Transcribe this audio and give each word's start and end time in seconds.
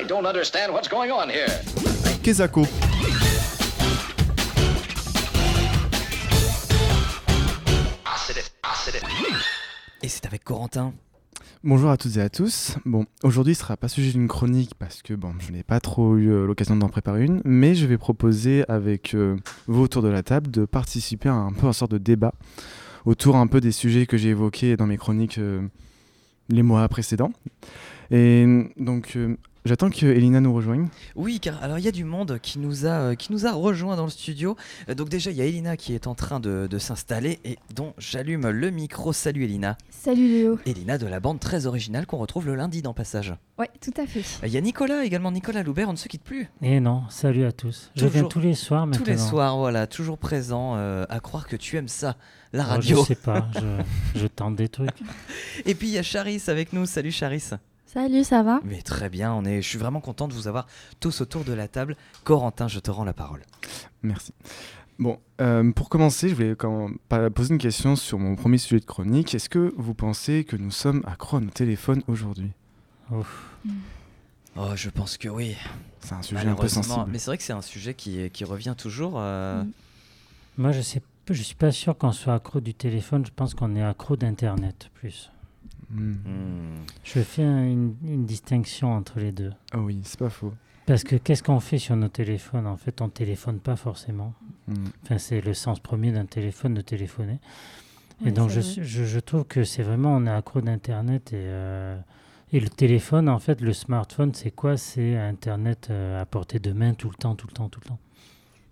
I 0.00 0.06
don't 0.06 0.24
understand 0.24 0.72
what's 0.72 0.88
going 0.88 1.10
on 1.10 1.28
here. 1.28 1.46
Kezako. 2.22 2.62
Et 10.02 10.08
c'est 10.08 10.24
avec 10.24 10.42
Corentin. 10.42 10.94
Bonjour 11.62 11.90
à 11.90 11.98
toutes 11.98 12.16
et 12.16 12.22
à 12.22 12.30
tous. 12.30 12.76
Bon, 12.86 13.04
aujourd'hui 13.22 13.54
ce 13.54 13.60
sera 13.60 13.76
pas 13.76 13.88
sujet 13.88 14.12
d'une 14.12 14.26
chronique 14.26 14.72
parce 14.78 15.02
que 15.02 15.12
bon, 15.12 15.34
je 15.38 15.52
n'ai 15.52 15.62
pas 15.62 15.80
trop 15.80 16.16
eu 16.16 16.30
euh, 16.30 16.46
l'occasion 16.46 16.76
d'en 16.76 16.88
préparer 16.88 17.24
une, 17.24 17.42
mais 17.44 17.74
je 17.74 17.84
vais 17.84 17.98
proposer 17.98 18.64
avec 18.68 19.14
euh, 19.14 19.36
vous 19.66 19.82
autour 19.82 20.00
de 20.00 20.08
la 20.08 20.22
table 20.22 20.50
de 20.50 20.64
participer 20.64 21.28
à 21.28 21.34
un 21.34 21.52
peu 21.52 21.66
un 21.66 21.74
sorte 21.74 21.90
de 21.90 21.98
débat 21.98 22.32
autour 23.04 23.36
un 23.36 23.46
peu 23.46 23.60
des 23.60 23.72
sujets 23.72 24.06
que 24.06 24.16
j'ai 24.16 24.30
évoqués 24.30 24.78
dans 24.78 24.86
mes 24.86 24.96
chroniques 24.96 25.36
euh, 25.36 25.60
les 26.48 26.62
mois 26.62 26.88
précédents. 26.88 27.32
Et 28.10 28.46
donc 28.76 29.12
euh, 29.16 29.36
j'attends 29.64 29.90
que 29.90 30.06
Elina 30.06 30.40
nous 30.40 30.52
rejoigne. 30.54 30.88
Oui, 31.16 31.40
car 31.40 31.62
alors 31.62 31.78
il 31.78 31.84
y 31.84 31.88
a 31.88 31.92
du 31.92 32.04
monde 32.04 32.38
qui 32.42 32.58
nous 32.58 32.86
a, 32.86 32.90
euh, 33.10 33.14
qui 33.14 33.32
nous 33.32 33.46
a 33.46 33.52
rejoint 33.52 33.96
dans 33.96 34.04
le 34.04 34.10
studio. 34.10 34.56
Euh, 34.88 34.94
donc 34.94 35.08
déjà, 35.08 35.30
il 35.30 35.36
y 35.36 35.40
a 35.40 35.44
Elina 35.44 35.76
qui 35.76 35.94
est 35.94 36.06
en 36.06 36.14
train 36.14 36.40
de, 36.40 36.66
de 36.70 36.78
s'installer 36.78 37.38
et 37.44 37.58
dont 37.74 37.94
j'allume 37.98 38.48
le 38.48 38.70
micro. 38.70 39.12
Salut 39.12 39.44
Elina. 39.44 39.76
Salut 39.90 40.28
Léo. 40.28 40.58
Elina 40.66 40.96
de 40.98 41.06
la 41.06 41.20
bande 41.20 41.40
très 41.40 41.66
originale 41.66 42.06
qu'on 42.06 42.18
retrouve 42.18 42.46
le 42.46 42.54
lundi 42.54 42.82
dans 42.82 42.94
Passage. 42.94 43.34
Ouais, 43.58 43.68
tout 43.82 43.92
à 44.00 44.06
fait. 44.06 44.20
Euh, 44.42 44.46
Il 44.46 44.52
y 44.52 44.56
a 44.56 44.60
Nicolas 44.62 45.04
également, 45.04 45.30
Nicolas 45.30 45.62
Loubert, 45.62 45.88
on 45.88 45.92
ne 45.92 45.96
se 45.98 46.08
quitte 46.08 46.22
plus. 46.24 46.48
Et 46.62 46.80
non, 46.80 47.02
salut 47.10 47.44
à 47.44 47.52
tous. 47.52 47.90
Je 47.96 48.06
viens 48.06 48.24
tous 48.24 48.40
les 48.40 48.54
soirs 48.54 48.86
maintenant. 48.86 49.04
Tous 49.04 49.10
les 49.10 49.18
soirs, 49.18 49.58
voilà, 49.58 49.86
toujours 49.86 50.16
présent, 50.18 50.74
euh, 50.76 51.04
à 51.10 51.20
croire 51.20 51.46
que 51.46 51.56
tu 51.56 51.76
aimes 51.76 51.88
ça, 51.88 52.16
la 52.54 52.64
Oh, 52.64 52.68
radio. 52.70 53.00
je 53.02 53.08
sais 53.08 53.14
pas, 53.14 53.46
je, 53.54 53.82
je 54.20 54.26
tente 54.26 54.56
des 54.56 54.68
trucs. 54.68 54.88
Et 55.66 55.74
puis 55.74 55.88
il 55.88 55.92
y 55.94 55.98
a 55.98 56.02
Charis 56.02 56.42
avec 56.48 56.72
nous. 56.72 56.86
Salut 56.86 57.12
Charis. 57.12 57.50
Salut, 57.92 58.22
ça 58.22 58.44
va? 58.44 58.60
Mais 58.64 58.82
très 58.82 59.08
bien, 59.08 59.32
on 59.34 59.44
est, 59.44 59.62
je 59.62 59.68
suis 59.68 59.78
vraiment 59.78 60.00
content 60.00 60.28
de 60.28 60.32
vous 60.32 60.46
avoir 60.46 60.66
tous 61.00 61.20
autour 61.22 61.42
de 61.42 61.52
la 61.52 61.66
table. 61.66 61.96
Corentin, 62.22 62.68
je 62.68 62.78
te 62.78 62.88
rends 62.88 63.02
la 63.04 63.12
parole. 63.12 63.42
Merci. 64.02 64.32
Bon, 65.00 65.18
euh, 65.40 65.72
pour 65.72 65.88
commencer, 65.88 66.28
je 66.28 66.34
voulais 66.36 66.54
quand 66.56 66.88
même 67.08 67.30
poser 67.30 67.54
une 67.54 67.58
question 67.58 67.96
sur 67.96 68.20
mon 68.20 68.36
premier 68.36 68.58
sujet 68.58 68.78
de 68.78 68.84
chronique. 68.84 69.34
Est-ce 69.34 69.48
que 69.48 69.74
vous 69.76 69.94
pensez 69.94 70.44
que 70.44 70.54
nous 70.56 70.70
sommes 70.70 71.02
accros 71.04 71.38
à 71.38 71.40
nos 71.40 71.50
téléphones 71.50 72.02
aujourd'hui? 72.06 72.52
Ouf. 73.10 73.50
Oh, 74.56 74.68
je 74.76 74.88
pense 74.90 75.16
que 75.16 75.28
oui. 75.28 75.56
C'est 76.00 76.14
un 76.14 76.22
sujet 76.22 76.46
un 76.46 76.54
peu 76.54 76.68
sensible. 76.68 77.06
Mais 77.08 77.18
c'est 77.18 77.26
vrai 77.30 77.38
que 77.38 77.42
c'est 77.42 77.52
un 77.52 77.62
sujet 77.62 77.94
qui, 77.94 78.30
qui 78.30 78.44
revient 78.44 78.74
toujours. 78.78 79.14
euh, 79.16 79.64
Mm. 79.64 79.72
Moi, 80.58 80.72
je 80.72 80.80
sais, 80.82 81.02
je 81.30 81.42
suis 81.42 81.54
pas 81.56 81.72
sûr 81.72 81.96
qu'on 81.98 82.12
soit 82.12 82.34
accro 82.34 82.60
du 82.60 82.74
téléphone. 82.74 83.24
Je 83.26 83.32
pense 83.34 83.54
qu'on 83.54 83.74
est 83.74 83.82
accro 83.82 84.16
d'internet 84.16 84.90
plus. 84.94 85.30
Hmm. 85.90 86.12
hmm. 86.12 86.76
Je 87.04 87.20
fais 87.20 87.42
un- 87.42 87.64
une, 87.66 87.94
une 88.04 88.24
distinction 88.26 88.92
entre 88.92 89.20
les 89.20 89.32
deux. 89.32 89.52
Ah 89.72 89.78
oui, 89.78 90.00
c'est 90.04 90.18
pas 90.18 90.30
faux. 90.30 90.52
Parce 90.86 91.04
que 91.04 91.16
qu'est-ce 91.16 91.42
qu'on 91.42 91.60
fait 91.60 91.78
sur 91.78 91.96
nos 91.96 92.08
téléphones 92.08 92.66
En 92.66 92.76
fait, 92.76 93.00
on 93.00 93.08
téléphone 93.08 93.58
pas 93.60 93.76
forcément. 93.76 94.34
Hmm. 94.66 94.74
Enfin, 95.04 95.18
c'est 95.18 95.40
le 95.40 95.54
sens 95.54 95.80
premier 95.80 96.12
d'un 96.12 96.26
téléphone 96.26 96.74
de 96.74 96.80
téléphoner. 96.80 97.38
Et 98.26 98.32
donc, 98.32 98.50
je, 98.50 99.18
trouve 99.20 99.44
que 99.44 99.64
c'est 99.64 99.82
vraiment, 99.82 100.14
on 100.14 100.26
est 100.26 100.30
accro 100.30 100.60
d'Internet. 100.60 101.32
Et, 101.32 101.36
euh, 101.36 101.96
et 102.52 102.60
le 102.60 102.68
téléphone, 102.68 103.28
en 103.28 103.38
fait, 103.38 103.60
le 103.60 103.72
smartphone, 103.72 104.34
c'est 104.34 104.50
quoi? 104.50 104.76
C'est 104.76 105.16
Internet 105.16 105.88
euh, 105.90 106.20
à 106.20 106.26
portée 106.26 106.58
de 106.58 106.72
main 106.72 106.92
tout 106.94 107.08
le 107.08 107.14
temps, 107.14 107.34
tout 107.34 107.46
le 107.46 107.52
temps, 107.52 107.68
tout 107.68 107.80
le 107.82 107.88
temps. 107.88 107.98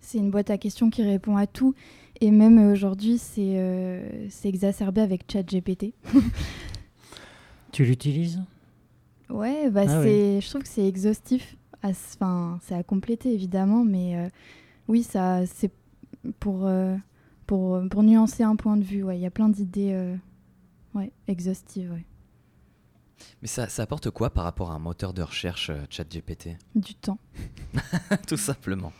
C'est 0.01 0.17
une 0.17 0.31
boîte 0.31 0.49
à 0.49 0.57
questions 0.57 0.89
qui 0.89 1.03
répond 1.03 1.37
à 1.37 1.47
tout. 1.47 1.73
Et 2.21 2.31
même 2.31 2.59
euh, 2.59 2.73
aujourd'hui, 2.73 3.17
c'est 3.17 3.57
euh, 3.57 4.27
c'est 4.29 4.49
exacerbé 4.49 5.01
avec 5.01 5.31
ChatGPT. 5.31 5.93
Tu 7.71 7.85
l'utilises? 7.85 8.41
Ouais, 9.29 9.69
bah 9.69 9.83
Ah 9.87 10.01
c'est, 10.03 10.41
je 10.41 10.49
trouve 10.49 10.63
que 10.63 10.67
c'est 10.67 10.87
exhaustif. 10.87 11.55
Enfin, 11.83 12.59
c'est 12.63 12.75
à 12.75 12.83
compléter 12.83 13.33
évidemment, 13.33 13.85
mais 13.85 14.17
euh, 14.17 14.29
oui, 14.87 15.03
ça, 15.03 15.45
c'est 15.45 15.71
pour, 16.39 16.65
euh, 16.65 16.95
pour, 17.45 17.79
pour 17.89 18.03
nuancer 18.03 18.43
un 18.43 18.55
point 18.55 18.75
de 18.75 18.83
vue. 18.83 19.03
Ouais, 19.03 19.17
il 19.17 19.21
y 19.21 19.25
a 19.25 19.31
plein 19.31 19.49
d'idées 19.49 19.93
euh, 19.93 20.15
ouais, 20.95 21.11
exhaustives. 21.27 21.91
Ouais. 21.91 22.05
Mais 23.41 23.47
ça, 23.47 23.69
ça 23.69 23.83
apporte 23.83 24.09
quoi 24.09 24.29
par 24.29 24.43
rapport 24.43 24.71
à 24.71 24.75
un 24.75 24.79
moteur 24.79 25.13
de 25.13 25.21
recherche 25.21 25.69
euh, 25.69 25.83
ChatGPT 25.89 26.57
Du 26.75 26.95
temps. 26.95 27.19
Tout 28.27 28.37
simplement. 28.37 28.91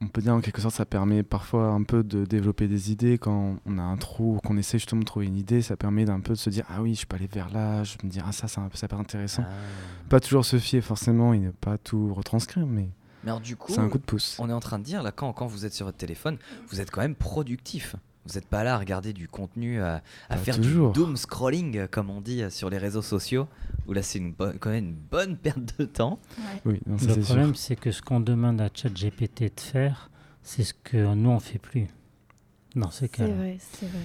On 0.00 0.06
peut 0.06 0.20
dire 0.20 0.32
en 0.32 0.40
quelque 0.40 0.60
sorte 0.60 0.76
ça 0.76 0.86
permet 0.86 1.22
parfois 1.22 1.68
un 1.68 1.82
peu 1.82 2.04
de 2.04 2.24
développer 2.24 2.68
des 2.68 2.92
idées 2.92 3.18
quand 3.18 3.56
on 3.66 3.78
a 3.78 3.82
un 3.82 3.96
trou 3.96 4.36
ou 4.36 4.38
qu'on 4.38 4.56
essaie 4.56 4.78
justement 4.78 5.00
de 5.00 5.06
trouver 5.06 5.26
une 5.26 5.36
idée, 5.36 5.60
ça 5.60 5.76
permet 5.76 6.04
d'un 6.04 6.20
peu 6.20 6.34
de 6.34 6.38
se 6.38 6.50
dire 6.50 6.64
ah 6.68 6.82
oui 6.82 6.94
je 6.94 7.04
peux 7.06 7.16
aller 7.16 7.28
vers 7.32 7.50
là, 7.50 7.82
je 7.82 7.96
me 8.04 8.08
dire 8.08 8.24
ah 8.28 8.32
ça 8.32 8.46
c'est 8.46 8.60
un 8.60 8.68
peu 8.68 8.76
ça 8.76 8.86
peut 8.86 8.94
être 8.94 9.00
intéressant. 9.00 9.42
Ah. 9.44 9.52
Pas 10.08 10.20
toujours 10.20 10.44
se 10.44 10.58
fier 10.58 10.80
forcément 10.80 11.32
et 11.32 11.38
ne 11.38 11.50
pas 11.50 11.78
tout 11.78 12.14
retranscrire 12.14 12.66
mais 12.66 12.88
Mais 13.24 13.30
alors 13.30 13.40
du 13.40 13.56
coup, 13.56 13.72
c'est 13.72 13.80
un 13.80 13.88
coup 13.88 13.98
de 13.98 14.04
pouce. 14.04 14.36
on 14.38 14.48
est 14.48 14.52
en 14.52 14.60
train 14.60 14.78
de 14.78 14.84
dire 14.84 15.02
là 15.02 15.10
quand, 15.10 15.32
quand 15.32 15.46
vous 15.46 15.66
êtes 15.66 15.74
sur 15.74 15.86
votre 15.86 15.98
téléphone, 15.98 16.38
vous 16.68 16.80
êtes 16.80 16.90
quand 16.92 17.00
même 17.00 17.16
productif. 17.16 17.96
Vous 18.28 18.34
n'êtes 18.34 18.46
pas 18.46 18.62
là 18.64 18.74
à 18.74 18.78
regarder 18.78 19.12
du 19.12 19.26
contenu, 19.26 19.80
à, 19.80 20.02
à 20.28 20.36
faire 20.36 20.56
toujours. 20.56 20.92
du 20.92 21.00
doom 21.00 21.16
scrolling, 21.16 21.76
euh, 21.78 21.86
comme 21.90 22.10
on 22.10 22.20
dit 22.20 22.42
euh, 22.42 22.50
sur 22.50 22.68
les 22.70 22.78
réseaux 22.78 23.02
sociaux, 23.02 23.48
où 23.86 23.92
là 23.92 24.02
c'est 24.02 24.20
quand 24.38 24.70
même 24.70 24.84
une 24.84 24.94
bonne 24.94 25.36
perte 25.42 25.78
de 25.78 25.84
temps. 25.84 26.18
Oui, 26.64 26.80
Le 26.86 27.20
problème, 27.22 27.54
c'est 27.54 27.76
que 27.76 27.90
ce 27.90 28.02
qu'on 28.02 28.20
demande 28.20 28.60
à 28.60 28.68
ChatGPT 28.72 29.44
de 29.54 29.60
faire, 29.60 30.10
c'est 30.42 30.62
ce 30.64 30.74
que 30.74 31.14
nous, 31.14 31.30
on 31.30 31.40
fait 31.40 31.58
plus. 31.58 31.86
Dans 32.74 32.90
C'est 32.90 33.08
cas-là. 33.08 33.34
vrai, 33.34 33.56
c'est 33.60 33.86
vrai. 33.86 33.98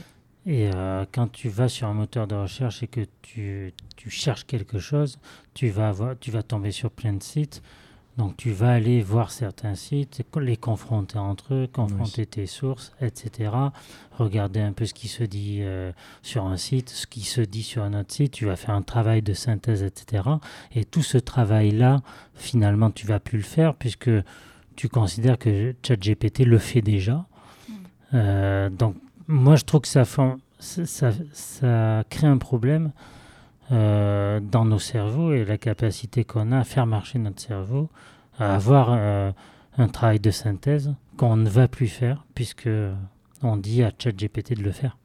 Et 0.46 0.70
euh, 0.74 1.06
quand 1.12 1.32
tu 1.32 1.48
vas 1.50 1.70
sur 1.70 1.88
un 1.88 1.94
moteur 1.94 2.28
de 2.28 2.36
recherche 2.36 2.84
et 2.84 2.88
que 2.88 3.02
tu, 3.22 3.74
tu 3.96 4.10
cherches 4.10 4.46
quelque 4.46 4.80
chose, 4.80 5.20
tu 5.54 5.70
vas, 5.70 5.90
avoir, 5.90 6.18
tu 6.20 6.32
vas 6.32 6.44
tomber 6.44 6.72
sur 6.72 6.92
plein 6.92 7.14
de 7.14 7.24
sites. 7.24 7.62
Donc 8.18 8.38
tu 8.38 8.52
vas 8.52 8.72
aller 8.74 9.02
voir 9.02 9.32
certains 9.32 9.74
sites, 9.74 10.22
les 10.40 10.56
confronter 10.56 11.18
entre 11.18 11.54
eux, 11.56 11.68
confronter 11.72 12.28
tes 12.28 12.46
sources, 12.46 12.92
etc. 13.02 13.52
Regarder 14.18 14.60
un 14.60 14.72
peu 14.72 14.86
ce 14.86 14.94
qui 14.94 15.08
se 15.08 15.24
dit 15.24 15.60
euh, 15.62 15.92
sur 16.22 16.46
un 16.46 16.58
site, 16.58 16.90
ce 16.92 17.08
qui 17.08 17.22
se 17.22 17.42
dit 17.42 17.64
sur 17.64 17.82
un 17.82 18.00
autre 18.00 18.14
site. 18.14 18.32
Tu 18.34 18.46
vas 18.46 18.56
faire 18.56 18.76
un 18.76 18.84
travail 18.84 19.24
de 19.24 19.34
synthèse, 19.34 19.82
etc. 19.82 20.24
Et 20.76 20.86
tout 20.86 21.02
ce 21.02 21.18
travail-là, 21.18 22.02
finalement, 22.36 22.92
tu 22.92 23.08
vas 23.08 23.20
plus 23.20 23.38
le 23.40 23.44
faire 23.44 23.74
puisque 23.74 24.12
tu 24.76 24.90
considères 24.90 25.40
que 25.40 25.76
ChatGPT 25.82 26.46
le 26.46 26.60
fait 26.60 26.82
déjà. 26.82 27.26
Euh, 28.14 28.70
donc 28.70 28.96
moi, 29.28 29.56
je 29.56 29.64
trouve 29.64 29.82
que 29.82 29.88
ça, 29.88 30.06
fait- 30.06 30.36
ça, 30.60 30.86
ça- 30.86 31.12
ça 31.32 32.04
crée 32.12 32.28
un 32.28 32.38
problème 32.38 32.92
euh, 33.72 34.40
dans 34.40 34.66
nos 34.66 34.80
cerveaux 34.80 35.34
et 35.34 35.46
la 35.46 35.58
capacité 35.58 36.24
qu'on 36.24 36.52
a 36.52 36.60
à 36.60 36.64
faire 36.64 36.86
marcher 36.86 37.20
notre 37.20 37.42
cerveau, 37.42 37.90
à 38.38 38.56
avoir 38.56 38.90
euh, 38.92 39.32
un 39.78 39.88
travail 39.88 40.20
de 40.20 40.32
synthèse 40.32 40.94
qu'on 41.18 41.38
ne 41.38 41.50
va 41.50 41.68
plus 41.68 41.88
faire 41.88 42.26
puisque 42.36 42.70
on 43.42 43.58
dit 43.58 43.84
à 43.84 43.92
ChatGPT 43.98 44.56
de 44.56 44.64
le 44.64 44.72
faire. 44.72 44.98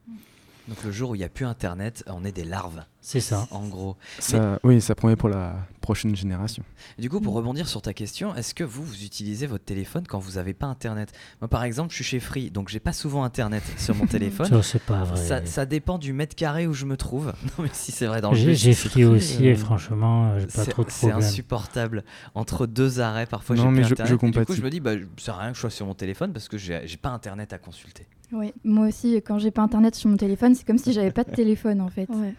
Donc 0.69 0.83
le 0.83 0.91
jour 0.91 1.09
où 1.09 1.15
il 1.15 1.17
n'y 1.17 1.23
a 1.23 1.29
plus 1.29 1.45
Internet, 1.45 2.03
on 2.07 2.23
est 2.23 2.31
des 2.31 2.43
larves, 2.43 2.83
C'est 3.01 3.19
ça. 3.19 3.47
en 3.49 3.67
gros. 3.67 3.97
Ça, 4.19 4.59
oui, 4.63 4.79
ça 4.79 4.93
promet 4.93 5.15
pour 5.15 5.27
la 5.27 5.55
prochaine 5.81 6.15
génération. 6.15 6.61
Du 6.99 7.09
coup, 7.09 7.19
pour 7.21 7.33
rebondir 7.33 7.67
sur 7.67 7.81
ta 7.81 7.91
question, 7.91 8.35
est-ce 8.35 8.53
que 8.53 8.63
vous, 8.63 8.83
vous 8.83 9.03
utilisez 9.03 9.47
votre 9.47 9.65
téléphone 9.65 10.03
quand 10.07 10.19
vous 10.19 10.33
n'avez 10.33 10.53
pas 10.53 10.67
Internet? 10.67 11.11
Moi, 11.41 11.47
par 11.47 11.63
exemple, 11.63 11.89
je 11.89 11.95
suis 11.95 12.03
chez 12.03 12.19
Free, 12.19 12.51
donc 12.51 12.69
j'ai 12.69 12.79
pas 12.79 12.93
souvent 12.93 13.23
Internet 13.23 13.63
sur 13.79 13.95
mon 13.95 14.05
téléphone. 14.07 14.45
Ça, 14.45 14.61
c'est 14.61 14.83
pas 14.83 15.03
vrai. 15.05 15.17
Ça, 15.17 15.43
ça 15.43 15.65
dépend 15.65 15.97
du 15.97 16.13
mètre 16.13 16.35
carré 16.35 16.67
où 16.67 16.73
je 16.73 16.85
me 16.85 16.97
trouve. 16.97 17.33
Non, 17.57 17.63
mais 17.63 17.69
si 17.73 17.91
c'est 17.91 18.05
vrai, 18.05 18.21
dans 18.21 18.29
le 18.31 18.37
J'ai 18.37 18.73
Free 18.73 19.05
aussi 19.05 19.47
euh, 19.47 19.51
et 19.53 19.55
franchement, 19.55 20.37
j'ai 20.37 20.45
pas 20.45 20.65
c'est- 20.65 20.69
trop 20.71 20.83
de 20.83 20.91
C'est 20.91 21.11
insupportable. 21.11 22.03
Entre 22.35 22.67
deux 22.67 22.99
arrêts, 22.99 23.25
parfois 23.25 23.55
Non, 23.55 23.63
j'ai 23.63 23.69
mais 23.69 23.75
plus 23.81 23.87
je- 23.87 23.93
Internet. 23.93 24.19
je 24.21 24.27
et 24.27 24.31
du 24.31 24.45
coup, 24.45 24.53
je 24.53 24.61
me 24.61 24.69
dis, 24.69 24.79
bah, 24.79 24.91
c'est 25.17 25.31
rien 25.31 25.49
que 25.49 25.55
je 25.55 25.61
sois 25.61 25.69
sur 25.71 25.87
mon 25.87 25.95
téléphone 25.95 26.31
parce 26.31 26.47
que 26.47 26.59
j'ai 26.59 26.81
j'ai 26.85 26.97
pas 26.97 27.09
Internet 27.09 27.53
à 27.53 27.57
consulter. 27.57 28.05
Ouais. 28.31 28.53
Moi 28.63 28.87
aussi, 28.87 29.15
quand 29.25 29.39
j'ai 29.39 29.51
pas 29.51 29.61
internet 29.61 29.95
sur 29.95 30.09
mon 30.09 30.17
téléphone, 30.17 30.53
c'est 30.55 30.65
comme 30.65 30.77
si 30.77 30.93
j'avais 30.93 31.11
pas 31.11 31.23
de 31.23 31.31
téléphone 31.31 31.81
en 31.81 31.89
fait. 31.89 32.07
Ouais. 32.09 32.33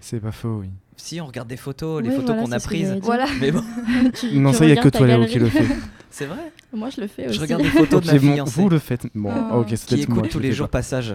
C'est 0.00 0.20
pas 0.20 0.32
faux, 0.32 0.58
oui. 0.60 0.70
Si 0.96 1.20
on 1.20 1.26
regarde 1.26 1.48
des 1.48 1.56
photos, 1.56 2.02
les 2.02 2.10
photos 2.10 2.26
voilà, 2.36 2.42
qu'on 2.44 2.52
a 2.52 2.60
prises. 2.60 2.96
Voilà. 3.02 3.26
Mais 3.40 3.50
bon, 3.50 3.62
Tu- 4.14 4.38
non, 4.38 4.52
tu 4.52 4.58
ça 4.58 4.66
y 4.66 4.72
a 4.72 4.76
que 4.76 4.88
toi 4.88 5.06
Léo 5.06 5.26
qui 5.26 5.38
le 5.38 5.48
fait. 5.48 5.66
c'est 6.10 6.26
vrai. 6.26 6.52
Moi, 6.72 6.88
je 6.90 7.00
le 7.00 7.06
fais 7.08 7.26
aussi. 7.26 7.34
Je 7.36 7.40
regarde 7.40 7.62
des 7.62 7.68
photos 7.68 8.00
de 8.02 8.06
ma 8.06 8.18
bon, 8.18 8.34
fiancée 8.34 8.60
vous 8.60 8.68
le 8.68 8.78
faites. 8.78 9.06
Bon, 9.14 9.32
Oh. 9.52 9.58
ok, 9.60 9.66
c'est 9.70 9.86
qui 9.86 9.96
peut-être 9.96 10.08
moi 10.10 10.18
écoute 10.18 10.30
tous 10.30 10.38
le 10.38 10.48
les 10.48 10.52
jours 10.52 10.68
pas. 10.68 10.78
passage. 10.78 11.14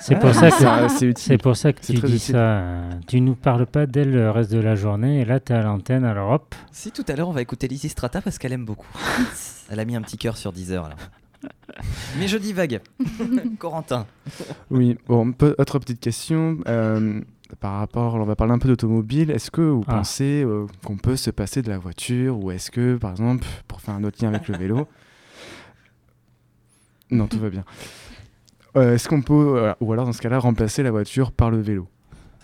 C'est 0.00 0.18
pour 0.20 0.32
ça 0.34 0.50
que 0.50 0.56
Ça, 0.56 0.88
c'est 1.16 1.38
pour 1.38 1.56
ça 1.56 1.72
que 1.72 1.80
tu 1.80 1.92
dis 1.94 1.98
utile. 1.98 2.20
ça. 2.20 2.36
euh, 2.38 2.90
Tu 3.08 3.20
nous 3.20 3.34
parles 3.34 3.66
pas 3.66 3.86
d'elle 3.86 4.12
le 4.12 4.30
reste 4.30 4.52
de 4.52 4.58
la 4.60 4.76
journée 4.76 5.20
et 5.20 5.24
là 5.24 5.40
tu 5.40 5.52
es 5.52 5.56
à 5.56 5.62
l'antenne, 5.62 6.04
alors 6.04 6.30
hop. 6.30 6.54
Si 6.70 6.92
tout 6.92 7.04
à 7.08 7.16
l'heure 7.16 7.28
on 7.28 7.32
va 7.32 7.42
écouter 7.42 7.66
Lizzy 7.66 7.88
Strata 7.88 8.20
parce 8.20 8.38
qu'elle 8.38 8.52
aime 8.52 8.64
beaucoup. 8.64 8.86
Elle 9.70 9.80
a 9.80 9.84
mis 9.84 9.96
un 9.96 10.02
petit 10.02 10.16
cœur 10.16 10.36
sur 10.36 10.52
10 10.52 10.70
heures 10.72 10.84
alors. 10.84 10.98
Mais 12.18 12.26
je 12.28 12.36
divague. 12.38 12.80
Corentin. 13.58 14.06
Oui, 14.70 14.96
bon, 15.06 15.32
autre 15.58 15.78
petite 15.78 16.00
question. 16.00 16.58
euh, 16.66 17.20
par 17.60 17.78
rapport, 17.78 18.14
on 18.16 18.24
va 18.24 18.36
parler 18.36 18.52
un 18.52 18.58
peu 18.58 18.68
d'automobile. 18.68 19.30
Est-ce 19.30 19.50
que 19.50 19.62
vous 19.62 19.84
Ah. 19.86 19.94
pensez 19.96 20.42
euh, 20.44 20.66
qu'on 20.84 20.96
peut 20.98 21.16
se 21.16 21.30
passer 21.30 21.62
de 21.62 21.70
la 21.70 21.78
voiture 21.78 22.38
ou 22.38 22.50
est-ce 22.50 22.70
que, 22.70 22.96
par 22.96 23.10
exemple, 23.12 23.46
pour 23.68 23.80
faire 23.80 23.94
un 23.94 24.04
autre 24.04 24.18
lien 24.22 24.28
avec 24.28 24.48
le 24.48 24.56
vélo, 24.58 24.86
non, 27.10 27.26
tout 27.26 27.38
va 27.38 27.48
bien. 27.50 27.64
Euh, 28.76 28.94
est-ce 28.94 29.08
qu'on 29.08 29.22
peut, 29.22 29.54
euh, 29.62 29.72
ou 29.80 29.92
alors 29.92 30.04
dans 30.04 30.12
ce 30.12 30.20
cas-là, 30.20 30.38
remplacer 30.38 30.82
la 30.82 30.90
voiture 30.90 31.32
par 31.32 31.50
le 31.50 31.60
vélo? 31.60 31.88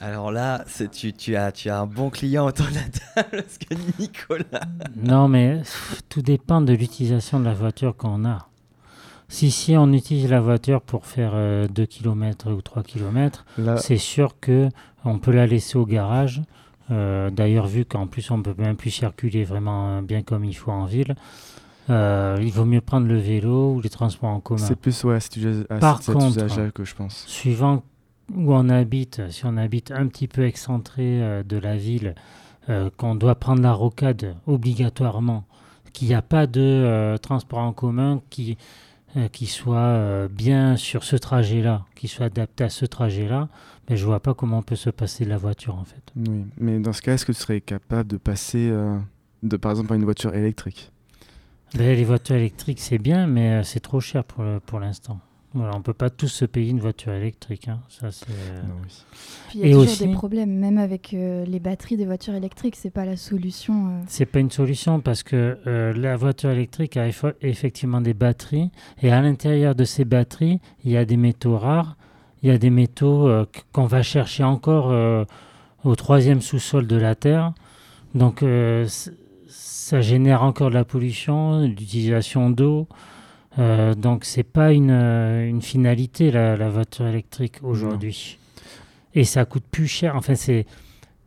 Alors 0.01 0.33
là, 0.33 0.65
c'est 0.67 0.91
tu, 0.91 1.13
tu, 1.13 1.37
as, 1.37 1.53
tu 1.53 1.69
as 1.71 1.81
un 1.81 1.87
bon 1.87 2.11
client 2.11 2.47
autour 2.47 2.67
de 2.67 2.75
la 2.75 2.81
table, 2.83 3.29
parce 3.43 3.59
que 3.59 3.75
Nicolas. 4.01 4.45
Non, 4.97 5.29
mais 5.29 5.59
pff, 5.59 6.03
tout 6.09 6.23
dépend 6.23 6.61
de 6.63 6.73
l'utilisation 6.73 7.39
de 7.41 7.45
la 7.45 7.55
voiture 7.55 7.95
qu'on 7.97 8.25
a. 8.25 8.49
Si, 9.29 9.51
si 9.51 9.77
on 9.77 9.93
utilise 9.93 10.29
la 10.31 10.41
voiture 10.41 10.81
pour 10.81 11.07
faire 11.07 11.33
2 11.69 11.87
km 11.87 12.51
ou 12.53 12.61
3 12.63 12.83
km, 12.83 13.45
Là, 13.59 13.77
c'est 13.79 13.97
sûr 13.97 14.39
que 14.41 14.69
on 15.05 15.19
peut 15.19 15.33
la 15.33 15.47
laisser 15.47 15.77
au 15.79 15.87
garage. 15.87 16.43
Euh, 16.91 17.31
D'ailleurs, 17.31 17.67
vu 17.67 17.85
qu'en 17.85 18.07
plus 18.07 18.31
on 18.31 18.43
peut 18.43 18.55
même 18.59 18.77
plus 18.77 18.91
circuler 18.91 19.45
vraiment 19.45 19.89
euh, 19.99 20.03
bien 20.03 20.23
comme 20.23 20.45
il 20.45 20.53
faut 20.55 20.71
en 20.71 20.85
ville, 20.85 21.15
euh, 21.91 22.39
il 22.43 22.53
vaut 22.53 22.67
mieux 22.67 22.81
prendre 22.83 23.07
le 23.07 23.17
vélo 23.19 23.73
ou 23.75 23.81
les 23.81 23.89
transports 23.89 24.29
en 24.31 24.41
commun. 24.41 24.63
c'est 24.65 24.77
plus 24.79 25.03
ouais, 25.05 25.17
à 25.17 25.21
cet 25.21 25.37
usage- 25.37 25.65
Par 25.81 26.03
cet 26.03 26.15
contre- 26.15 26.71
que 26.73 26.85
je 26.85 26.95
pense. 26.95 27.25
Suivant 27.27 27.83
où 28.35 28.55
on 28.55 28.69
habite, 28.69 29.23
si 29.31 29.45
on 29.47 29.57
habite 29.57 29.91
un 29.91 30.07
petit 30.07 30.29
peu 30.29 30.45
excentré 30.47 31.23
euh, 31.23 31.43
de 31.43 31.57
la 31.57 31.77
ville, 31.77 32.15
euh, 32.69 32.91
qu'on 32.97 33.15
doit 33.15 33.35
prendre 33.35 33.63
la 33.63 33.73
rocade 33.73 34.35
obligatoirement, 34.47 35.45
qu'il 35.95 36.09
n'y 36.09 36.15
a 36.15 36.23
pas 36.23 36.47
de 36.47 36.61
euh, 36.61 37.17
transport 37.19 37.61
en 37.61 37.73
commun 37.73 38.21
qui, 38.31 38.53
euh, 38.53 38.55
qui 39.33 39.47
soit 39.47 39.77
euh, 39.77 40.29
bien 40.29 40.77
sur 40.77 41.05
ce 41.05 41.17
trajet-là, 41.17 41.85
qui 41.95 42.09
soit 42.09 42.27
adapté 42.27 42.65
à 42.65 42.71
ce 42.71 42.85
trajet-là, 42.85 43.49
mais 43.89 43.97
je 43.97 44.05
vois 44.05 44.21
pas 44.21 44.35
comment 44.35 44.59
on 44.59 44.63
peut 44.63 44.77
se 44.77 44.91
passer 44.91 45.25
de 45.25 45.31
la 45.31 45.39
voiture 45.39 45.77
en 45.77 45.85
fait. 45.85 46.03
Oui, 46.17 46.45
mais 46.59 46.79
dans 46.81 46.93
ce 46.93 47.03
cas, 47.03 47.15
est-ce 47.15 47.25
que 47.25 47.33
tu 47.33 47.39
serais 47.39 47.61
capable 47.61 48.11
de 48.11 48.17
passer, 48.17 48.69
euh, 48.71 48.99
de, 49.43 49.57
par 49.57 49.71
exemple, 49.71 49.93
à 49.93 49.97
une 49.97 50.05
voiture 50.05 50.35
électrique? 50.35 50.91
Ben, 51.75 51.97
les 51.97 52.05
voitures 52.05 52.37
électriques, 52.37 52.81
c'est 52.81 52.99
bien, 52.99 53.27
mais 53.27 53.51
euh, 53.51 53.63
c'est 53.63 53.81
trop 53.81 54.01
cher 54.01 54.25
pour, 54.25 54.45
pour 54.67 54.81
l'instant. 54.81 55.21
Voilà, 55.57 55.77
on 55.77 55.83
peut 55.83 55.93
pas 55.95 56.11
tous 56.11 56.27
se 56.29 56.45
payer 56.45 56.71
une 56.71 56.81
voiture 56.81 57.13
électrique. 57.13 57.69
hein. 57.69 57.79
Ça, 57.89 58.11
c'est, 58.11 58.27
euh, 58.29 58.63
Non, 58.67 58.75
oui. 58.83 58.89
Puis 59.49 59.59
il 59.59 59.61
y 59.61 59.65
a 59.65 59.67
Et 59.69 59.71
toujours 59.71 59.85
aussi- 59.93 60.07
des 60.09 60.13
problèmes, 60.13 60.51
même 60.51 60.79
avec 60.79 61.15
euh, 61.15 61.45
les 61.45 61.61
batteries 61.61 61.97
des 61.97 62.07
voitures 62.07 62.35
électriques, 62.35 62.75
c'est 62.75 62.91
pas 62.91 63.05
la 63.05 63.17
solution. 63.17 63.87
euh. 63.87 64.01
C'est 64.09 64.27
pas 64.27 64.41
une 64.41 64.51
solution 64.51 64.99
parce 65.01 65.23
que 65.23 65.59
euh, 65.69 65.93
la 65.93 66.17
voiture 66.17 66.51
électrique 66.51 66.97
a 66.97 67.07
effectivement 67.41 68.01
des 68.01 68.15
batteries 68.15 68.71
et 69.01 69.13
à 69.13 69.21
l'intérieur 69.23 69.77
de 69.77 69.85
ces 69.85 70.05
batteries, 70.05 70.61
il 70.85 70.91
y 70.91 70.97
a 70.97 71.05
des 71.05 71.17
métaux 71.17 71.57
rares, 71.57 71.97
il 72.43 72.49
y 72.49 72.53
a 72.53 72.59
des 72.59 72.71
métaux 72.71 73.29
euh, 73.29 73.47
qu- 73.51 73.61
qu'on 73.73 73.87
va 73.87 74.03
chercher 74.03 74.43
encore 74.43 74.91
euh, 74.91 75.25
au 75.85 75.95
troisième 75.95 76.41
sous-sol 76.41 76.89
de 76.89 76.97
la 76.97 77.15
Terre. 77.15 77.53
Donc 78.17 78.43
euh, 78.43 78.89
c- 78.89 79.13
ça 79.47 80.01
génère 80.01 80.43
encore 80.43 80.71
de 80.71 80.75
la 80.75 80.85
pollution, 80.85 81.61
de 81.61 81.67
l'utilisation 81.67 82.51
d'eau. 82.51 82.89
Euh, 83.59 83.95
donc 83.95 84.25
c'est 84.25 84.43
pas 84.43 84.73
une, 84.73 84.91
euh, 84.91 85.49
une 85.49 85.63
finalité 85.63 86.31
la, 86.31 86.57
la 86.57 86.69
voiture 86.71 87.07
électrique 87.07 87.57
aujourd'hui. 87.63 88.39
Et 89.15 89.25
ça 89.25 89.45
coûte 89.45 89.65
plus 89.71 89.87
cher. 89.87 90.17
Enfin 90.17 90.35
c'est 90.35 90.67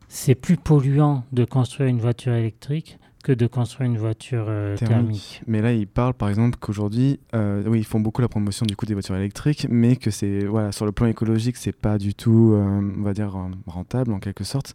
c'est 0.08 0.34
plus 0.34 0.56
polluant 0.56 1.24
de 1.32 1.44
construire 1.44 1.88
une 1.88 2.00
voiture 2.00 2.32
électrique 2.32 2.98
que 3.24 3.32
de 3.32 3.46
construire 3.46 3.90
une 3.90 3.98
voiture 3.98 4.46
euh, 4.48 4.76
Thermique. 4.76 4.96
thermique. 4.96 5.42
Mais 5.46 5.60
là, 5.60 5.72
ils 5.72 5.88
parlent 5.88 6.14
par 6.14 6.28
exemple 6.28 6.56
qu'aujourd'hui, 6.60 7.18
euh, 7.34 7.62
oui, 7.66 7.80
ils 7.80 7.84
font 7.84 8.00
beaucoup 8.00 8.22
la 8.22 8.28
promotion 8.28 8.64
du 8.64 8.76
coup 8.76 8.86
des 8.86 8.94
voitures 8.94 9.16
électriques, 9.16 9.66
mais 9.68 9.96
que 9.96 10.10
c'est 10.10 10.44
voilà 10.44 10.70
sur 10.72 10.86
le 10.86 10.92
plan 10.92 11.06
écologique, 11.06 11.56
c'est 11.56 11.76
pas 11.76 11.98
du 11.98 12.14
tout, 12.14 12.54
on 12.56 13.02
va 13.02 13.12
dire, 13.12 13.36
rentable 13.66 14.12
en 14.12 14.18
quelque 14.20 14.44
sorte, 14.44 14.74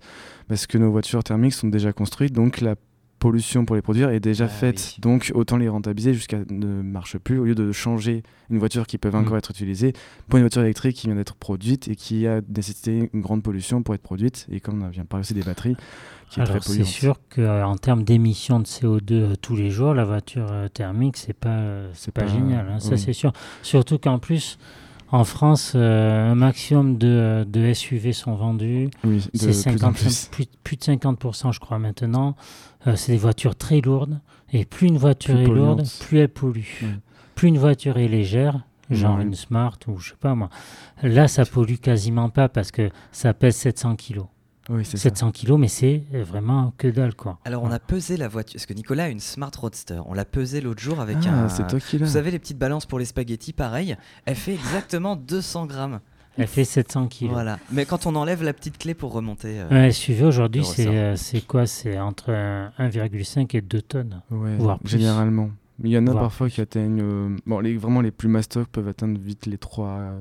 parce 0.49 0.67
que 0.67 0.77
nos 0.77 0.91
voitures 0.91 1.23
thermiques 1.23 1.53
sont 1.53 1.69
déjà 1.69 1.93
construites, 1.93 2.33
donc 2.33 2.61
la 2.61 2.75
pollution 3.23 3.65
pour 3.65 3.75
les 3.75 3.81
produire 3.81 4.09
est 4.09 4.19
déjà 4.19 4.45
Ah 4.45 4.47
faite. 4.49 4.93
oui. 4.97 5.01
Donc 5.01 5.31
autant 5.33 5.57
les 5.57 5.67
rentabiliser 5.69 6.13
jusqu'à 6.13 6.39
ne 6.49 6.81
marche 6.81 7.17
plus 7.17 7.39
au 7.39 7.45
lieu 7.45 7.55
de 7.55 7.71
changer 7.71 8.21
une 8.49 8.59
voiture 8.59 8.85
qui 8.85 8.97
peut 8.97 9.09
Mm. 9.11 9.15
encore 9.15 9.37
être 9.37 9.49
utilisée 9.51 9.93
pour 10.27 10.37
une 10.37 10.43
voiture 10.43 10.61
électrique 10.61 10.95
qui 10.97 11.07
vient 11.07 11.15
d'être 11.15 11.35
produite 11.35 11.87
et 11.87 11.95
qui 11.95 12.27
a 12.27 12.41
nécessité 12.55 13.09
une 13.13 13.21
grande 13.21 13.41
pollution 13.43 13.81
pour 13.81 13.95
être 13.95 14.01
produite. 14.03 14.45
Et 14.51 14.59
comme 14.59 14.83
on 14.83 14.89
vient 14.89 15.03
de 15.03 15.07
parler 15.07 15.21
aussi 15.21 15.33
des 15.33 15.41
batteries, 15.43 15.75
qui 16.29 16.39
est 16.39 16.43
Alors 16.43 16.55
très 16.57 16.61
c'est 16.61 16.67
polluante. 16.79 16.87
sûr 16.87 17.19
qu'en 17.33 17.77
termes 17.77 18.03
d'émissions 18.03 18.59
de 18.59 18.65
CO2 18.65 19.11
euh, 19.13 19.35
tous 19.41 19.55
les 19.55 19.69
jours, 19.69 19.93
la 19.93 20.03
voiture 20.05 20.47
euh, 20.51 20.67
thermique, 20.67 21.17
c'est 21.17 21.33
pas, 21.33 21.49
euh, 21.49 21.89
c'est 21.93 22.05
C'est 22.05 22.11
pas, 22.11 22.21
pas- 22.21 22.27
génial. 22.27 22.67
hein, 22.69 22.79
ça 22.79 22.97
c'est 22.97 23.13
sûr. 23.13 23.31
Surtout 23.61 23.97
qu'en 23.99 24.19
plus, 24.19 24.57
en 25.13 25.23
France, 25.25 25.73
euh, 25.75 26.31
un 26.31 26.35
maximum 26.35 26.97
de, 26.97 27.45
de 27.47 27.71
SUV 27.73 28.13
sont 28.13 28.33
vendus. 28.35 28.89
Oui, 29.03 29.21
C'est 29.33 29.47
plus 29.47 29.59
en 29.59 29.93
50, 29.93 29.95
plus. 29.95 30.25
plus, 30.31 30.45
plus 30.63 30.75
de 30.77 30.81
50% 30.81 31.53
je 31.53 31.59
crois 31.59 31.77
maintenant. 31.79 32.35
Euh, 32.87 32.95
c'est 32.95 33.11
des 33.11 33.17
voitures 33.17 33.55
très 33.55 33.79
lourdes. 33.79 34.19
Et 34.51 34.65
plus 34.65 34.87
une 34.87 34.97
voiture 34.97 35.35
Plus 35.35 35.43
est 35.43 35.47
lourde, 35.47 35.83
plus 36.01 36.17
elle 36.19 36.29
pollue. 36.29 36.59
Ouais. 36.81 36.89
Plus 37.35 37.47
une 37.47 37.57
voiture 37.57 37.97
est 37.97 38.07
légère, 38.07 38.61
genre 38.89 39.17
Ouais. 39.17 39.23
une 39.23 39.33
Smart 39.35 39.77
ou 39.87 39.97
je 39.99 40.09
sais 40.09 40.15
pas 40.19 40.35
moi. 40.35 40.49
Là, 41.01 41.27
ça 41.27 41.45
pollue 41.45 41.75
quasiment 41.75 42.29
pas 42.29 42.49
parce 42.49 42.71
que 42.71 42.89
ça 43.11 43.33
pèse 43.33 43.55
700 43.55 43.95
kilos. 43.95 44.25
Oui, 44.69 44.85
c'est 44.85 44.97
ça. 44.97 45.03
700 45.09 45.31
kilos, 45.31 45.59
mais 45.59 45.67
c'est 45.67 46.03
euh, 46.13 46.23
vraiment 46.23 46.73
que 46.77 46.87
dalle 46.87 47.15
quoi. 47.15 47.37
Alors 47.45 47.63
on 47.63 47.71
a 47.71 47.79
pesé 47.79 48.15
la 48.17 48.27
voiture, 48.27 48.55
parce 48.57 48.65
que 48.65 48.73
Nicolas 48.73 49.05
a 49.05 49.09
une 49.09 49.19
Smart 49.19 49.51
Roadster. 49.59 49.99
On 50.05 50.13
l'a 50.13 50.25
pesé 50.25 50.61
l'autre 50.61 50.81
jour 50.81 50.99
avec 51.01 51.17
Ah, 51.25 51.43
un. 51.45 51.49
c'est 51.49 51.67
toi 51.67 51.79
qui. 51.79 51.97
Vous 51.97 52.05
savez 52.07 52.31
les 52.31 52.39
petites 52.39 52.57
balances 52.57 52.85
pour 52.85 52.97
les 52.99 53.05
spaghettis, 53.05 53.53
pareil. 53.53 53.95
Elle 54.25 54.35
fait 54.35 54.53
exactement 54.53 55.15
200 55.15 55.65
grammes. 55.65 55.99
Elle 56.37 56.47
fait 56.47 56.63
700 56.63 57.07
kilos. 57.09 57.33
Voilà. 57.33 57.59
Mais 57.71 57.85
quand 57.85 58.07
on 58.07 58.15
enlève 58.15 58.41
la 58.41 58.53
petite 58.53 58.79
clé 58.79 58.95
pour 58.95 59.11
remonter. 59.13 59.59
euh, 59.59 59.67
Un 59.69 59.91
SUV 59.91 60.23
aujourd'hui, 60.23 60.63
c'est 60.65 60.87
euh, 60.87 61.15
c'est 61.15 61.41
quoi? 61.41 61.67
C'est 61.67 61.99
entre 61.99 62.27
euh, 62.29 62.67
1,5 62.79 63.55
et 63.55 63.61
2 63.61 63.81
tonnes. 63.83 64.21
Ouais, 64.31 64.55
voire 64.57 64.79
plus. 64.79 64.89
généralement. 64.97 65.51
Il 65.83 65.89
y 65.89 65.97
en 65.97 66.05
a 66.07 66.13
parfois 66.13 66.49
qui 66.49 66.61
atteignent. 66.61 67.01
euh, 67.01 67.35
bon, 67.45 67.59
les, 67.59 67.75
vraiment 67.77 68.01
les 68.01 68.11
plus 68.11 68.27
mastoc 68.29 68.67
peuvent 68.67 68.87
atteindre 68.87 69.19
vite 69.19 69.45
les 69.47 69.57
3, 69.57 70.11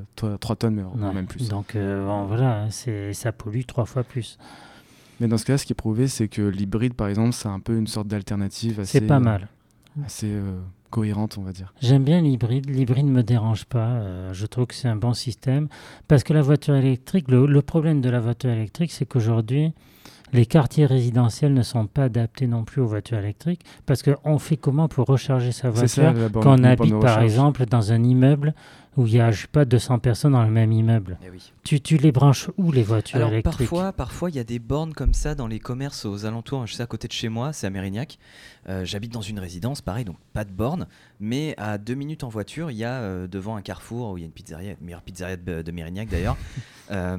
3, 0.40 0.56
tonnes, 0.56 0.74
mais 0.76 0.82
Ouais. 1.06 1.12
même 1.12 1.26
plus. 1.26 1.48
Donc 1.48 1.76
euh, 1.76 2.06
bon, 2.06 2.24
voilà, 2.26 2.66
c'est 2.70 3.12
ça 3.12 3.32
pollue 3.32 3.62
trois 3.66 3.84
fois 3.84 4.02
plus. 4.02 4.38
Mais 5.20 5.28
dans 5.28 5.36
ce 5.38 5.44
cas, 5.44 5.58
ce 5.58 5.66
qui 5.66 5.72
est 5.72 5.76
prouvé, 5.76 6.08
c'est 6.08 6.28
que 6.28 6.42
l'hybride, 6.42 6.94
par 6.94 7.06
exemple, 7.08 7.32
c'est 7.32 7.48
un 7.48 7.60
peu 7.60 7.76
une 7.76 7.86
sorte 7.86 8.08
d'alternative 8.08 8.80
assez, 8.80 8.98
C'est 9.00 9.06
pas 9.06 9.20
mal. 9.20 9.48
assez 10.04 10.26
euh, 10.32 10.58
cohérente, 10.90 11.36
on 11.38 11.42
va 11.42 11.52
dire. 11.52 11.72
J'aime 11.82 12.02
bien 12.02 12.22
l'hybride. 12.22 12.68
L'hybride 12.68 13.06
ne 13.06 13.12
me 13.12 13.22
dérange 13.22 13.66
pas. 13.66 13.88
euh, 13.90 14.32
je 14.32 14.46
trouve 14.46 14.66
que 14.66 14.74
c'est 14.74 14.88
un 14.88 14.96
bon 14.96 15.12
système. 15.12 15.68
Parce 16.08 16.24
que 16.24 16.32
la 16.32 16.42
voiture 16.42 16.74
électrique, 16.74 17.30
le, 17.30 17.46
le 17.46 17.62
problème 17.62 18.00
de 18.00 18.08
la 18.10 18.20
voiture 18.20 18.50
électrique, 18.50 18.90
c'est 18.90 19.04
qu'aujourd'hui, 19.06 19.72
les 20.32 20.46
quartiers 20.46 20.86
résidentiels 20.86 21.52
ne 21.54 21.62
sont 21.62 21.86
pas 21.86 22.04
adaptés 22.04 22.46
non 22.46 22.64
plus 22.64 22.80
aux 22.82 22.86
voitures 22.86 23.18
électriques. 23.18 23.60
Parce 23.86 24.02
qu'on 24.02 24.38
fait 24.38 24.56
comment 24.56 24.88
pour 24.88 25.06
recharger 25.06 25.52
sa 25.52 25.62
ça, 25.62 25.70
voiture 25.70 26.30
borne- 26.30 26.44
quand 26.44 26.60
on 26.60 26.64
habite, 26.64 26.90
par 26.92 27.00
recharge. 27.00 27.24
exemple, 27.24 27.66
dans 27.66 27.92
un 27.92 28.02
immeuble 28.02 28.54
où 28.96 29.06
il 29.06 29.14
y 29.14 29.20
a, 29.20 29.30
je 29.30 29.42
sais 29.42 29.46
pas, 29.50 29.64
200 29.64 29.98
personnes 30.00 30.32
dans 30.32 30.42
le 30.44 30.50
même 30.50 30.70
immeuble? 30.70 31.16
Eh 31.24 31.30
oui. 31.30 31.52
tu, 31.64 31.80
tu 31.80 31.96
les 31.96 32.12
branches 32.12 32.50
où, 32.58 32.72
les 32.72 32.82
voitures 32.82 33.16
Alors 33.16 33.30
électriques? 33.32 33.68
parfois, 33.70 33.92
parfois 33.92 34.28
il 34.30 34.36
y 34.36 34.38
a 34.38 34.44
des 34.44 34.58
bornes 34.58 34.92
comme 34.92 35.14
ça 35.14 35.34
dans 35.34 35.46
les 35.46 35.60
commerces 35.60 36.04
aux 36.04 36.26
alentours. 36.26 36.66
Je 36.66 36.74
sais 36.74 36.82
à 36.82 36.86
côté 36.86 37.08
de 37.08 37.12
chez 37.12 37.30
moi, 37.30 37.52
c'est 37.54 37.66
à 37.66 37.70
Mérignac. 37.70 38.18
Euh, 38.68 38.84
J'habite 38.84 39.12
dans 39.12 39.22
une 39.22 39.38
résidence, 39.38 39.80
pareil, 39.80 40.04
donc 40.04 40.16
pas 40.34 40.44
de 40.44 40.50
borne, 40.52 40.86
mais 41.20 41.54
à 41.56 41.78
deux 41.78 41.94
minutes 41.94 42.22
en 42.24 42.28
voiture, 42.28 42.70
il 42.70 42.76
y 42.76 42.84
a 42.84 43.00
euh, 43.00 43.26
devant 43.26 43.56
un 43.56 43.62
carrefour 43.62 44.10
où 44.12 44.18
il 44.18 44.20
y 44.20 44.24
a 44.24 44.26
une 44.26 44.32
pizzeria, 44.32 44.70
la 44.72 44.76
meilleure 44.82 45.02
pizzeria 45.02 45.36
de, 45.36 45.62
de 45.62 45.72
Mérignac 45.72 46.08
d'ailleurs. 46.08 46.36
euh, 46.90 47.16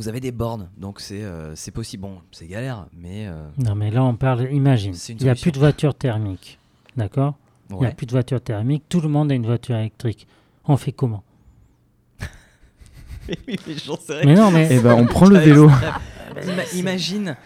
vous 0.00 0.08
avez 0.08 0.20
des 0.20 0.32
bornes, 0.32 0.68
donc 0.76 1.00
c'est 1.00 1.22
euh, 1.22 1.54
c'est 1.54 1.70
possible. 1.70 2.02
Bon, 2.02 2.18
c'est 2.32 2.46
galère, 2.46 2.86
mais 2.96 3.26
euh, 3.26 3.48
Non, 3.58 3.74
mais 3.74 3.90
là, 3.90 4.02
on 4.02 4.16
parle, 4.16 4.48
imagine, 4.52 4.94
C'est 4.94 5.12
une 5.12 5.18
il 5.20 5.24
n'y 5.24 5.28
a 5.28 5.34
solution. 5.34 5.42
plus 5.44 5.52
de 5.52 5.58
voitures 5.58 5.94
thermiques. 5.94 6.58
D'accord? 6.96 7.34
Il 7.70 7.76
n'y 7.76 7.84
a 7.84 7.88
ouais. 7.88 7.94
plus 7.94 8.06
de 8.06 8.10
voitures 8.12 8.40
thermiques. 8.40 8.84
Tout 8.88 9.00
le 9.00 9.08
monde 9.08 9.30
a 9.30 9.34
une 9.34 9.46
voiture 9.46 9.76
électrique. 9.76 10.26
On 10.64 10.76
fait 10.76 10.92
comment? 10.92 11.22
Oui, 13.28 13.56
mais 13.66 13.74
j'en 13.84 13.96
sais 13.96 14.14
rien. 14.14 14.24
Mais 14.26 14.34
non, 14.34 14.50
mais. 14.50 14.68
Eh 14.70 14.80
ben, 14.80 14.94
on 14.94 15.06
prend 15.06 15.26
le 15.26 15.38
vélo. 15.38 15.68
Ima- 16.42 16.76
imagine. 16.78 17.36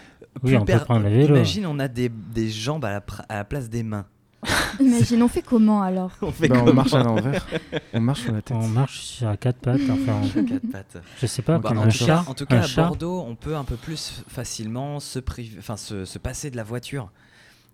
Oui, 0.42 0.50
plus 0.50 0.56
on 0.56 0.64
peut 0.64 0.78
prendre 0.78 1.04
le 1.04 1.10
vélo. 1.10 1.34
Imagine, 1.36 1.66
on 1.66 1.78
a 1.78 1.88
des, 1.88 2.08
des 2.08 2.48
jambes 2.50 2.84
à 2.84 2.90
la, 2.90 3.00
pr- 3.00 3.24
à 3.28 3.36
la 3.36 3.44
place 3.44 3.68
des 3.68 3.82
mains. 3.82 4.06
Imagine, 4.80 5.22
on 5.22 5.28
fait 5.28 5.42
comment 5.42 5.82
alors 5.82 6.10
On 6.22 6.30
fait 6.30 6.50
on 6.50 6.60
comment 6.60 6.72
marche 6.74 6.94
à 6.94 7.02
l'envers. 7.02 7.46
On 7.92 8.00
marche 8.00 8.20
sur 8.22 8.32
la 8.32 8.42
tête. 8.42 8.56
On 8.60 8.68
marche 8.68 9.00
sur 9.00 9.28
à 9.28 9.36
quatre 9.36 9.58
pattes. 9.58 9.80
Enfin, 9.90 10.20
on- 10.22 10.44
Quatre 10.44 10.70
pattes. 10.70 10.96
je 11.20 11.26
sais 11.26 11.42
pas, 11.42 11.58
Bah, 11.58 11.70
en, 11.72 11.78
un 11.78 11.84
tout 11.84 11.90
chat. 11.92 12.06
cas, 12.06 12.24
en 12.26 12.34
tout 12.34 12.46
cas, 12.46 12.56
un 12.56 12.60
à 12.60 12.66
chat. 12.66 12.82
Bordeaux, 12.86 13.24
on 13.26 13.34
peut 13.36 13.56
un 13.56 13.64
peu 13.64 13.76
plus 13.76 14.22
facilement 14.28 15.00
se, 15.00 15.18
priv- 15.18 15.56
enfin, 15.58 15.76
se, 15.76 16.04
se 16.04 16.18
passer 16.18 16.50
de 16.50 16.56
la 16.56 16.64
voiture. 16.64 17.10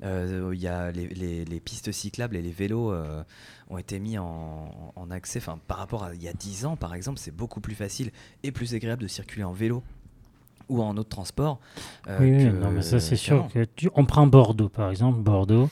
Euh, 0.02 0.50
Il 0.54 0.60
y 0.60 0.68
a 0.68 0.90
les, 0.92 1.08
les- 1.08 1.44
les 1.44 1.60
pistes 1.60 1.92
cyclables 1.92 2.36
et 2.36 2.42
les 2.42 2.50
vélos 2.52 2.90
euh, 2.92 3.22
ont 3.68 3.76
été 3.78 3.98
mis 4.00 4.16
en, 4.18 4.92
en 4.96 5.10
accès. 5.10 5.38
Enfin, 5.38 5.58
par 5.68 5.78
rapport 5.78 6.04
à 6.04 6.14
il 6.14 6.22
y 6.22 6.28
a 6.28 6.32
10 6.32 6.64
ans, 6.66 6.76
par 6.76 6.94
exemple, 6.94 7.18
c'est 7.18 7.34
beaucoup 7.34 7.60
plus 7.60 7.74
facile 7.74 8.10
et 8.42 8.50
plus 8.52 8.74
agréable 8.74 9.02
de 9.02 9.08
circuler 9.08 9.44
en 9.44 9.52
vélo 9.52 9.82
ou 10.68 10.82
en 10.82 10.96
autre 10.96 11.08
transport. 11.08 11.58
euh, 12.08 12.18
Oui, 12.20 12.30
que- 12.30 12.50
non, 12.50 12.70
mais 12.70 12.82
ça, 12.82 13.00
c'est 13.00 13.16
sûr 13.16 13.48
que 13.52 13.64
tu... 13.76 13.90
On 13.94 14.04
prend 14.06 14.26
Bordeaux, 14.26 14.68
par 14.68 14.90
exemple. 14.90 15.18
Bordeaux, 15.18 15.68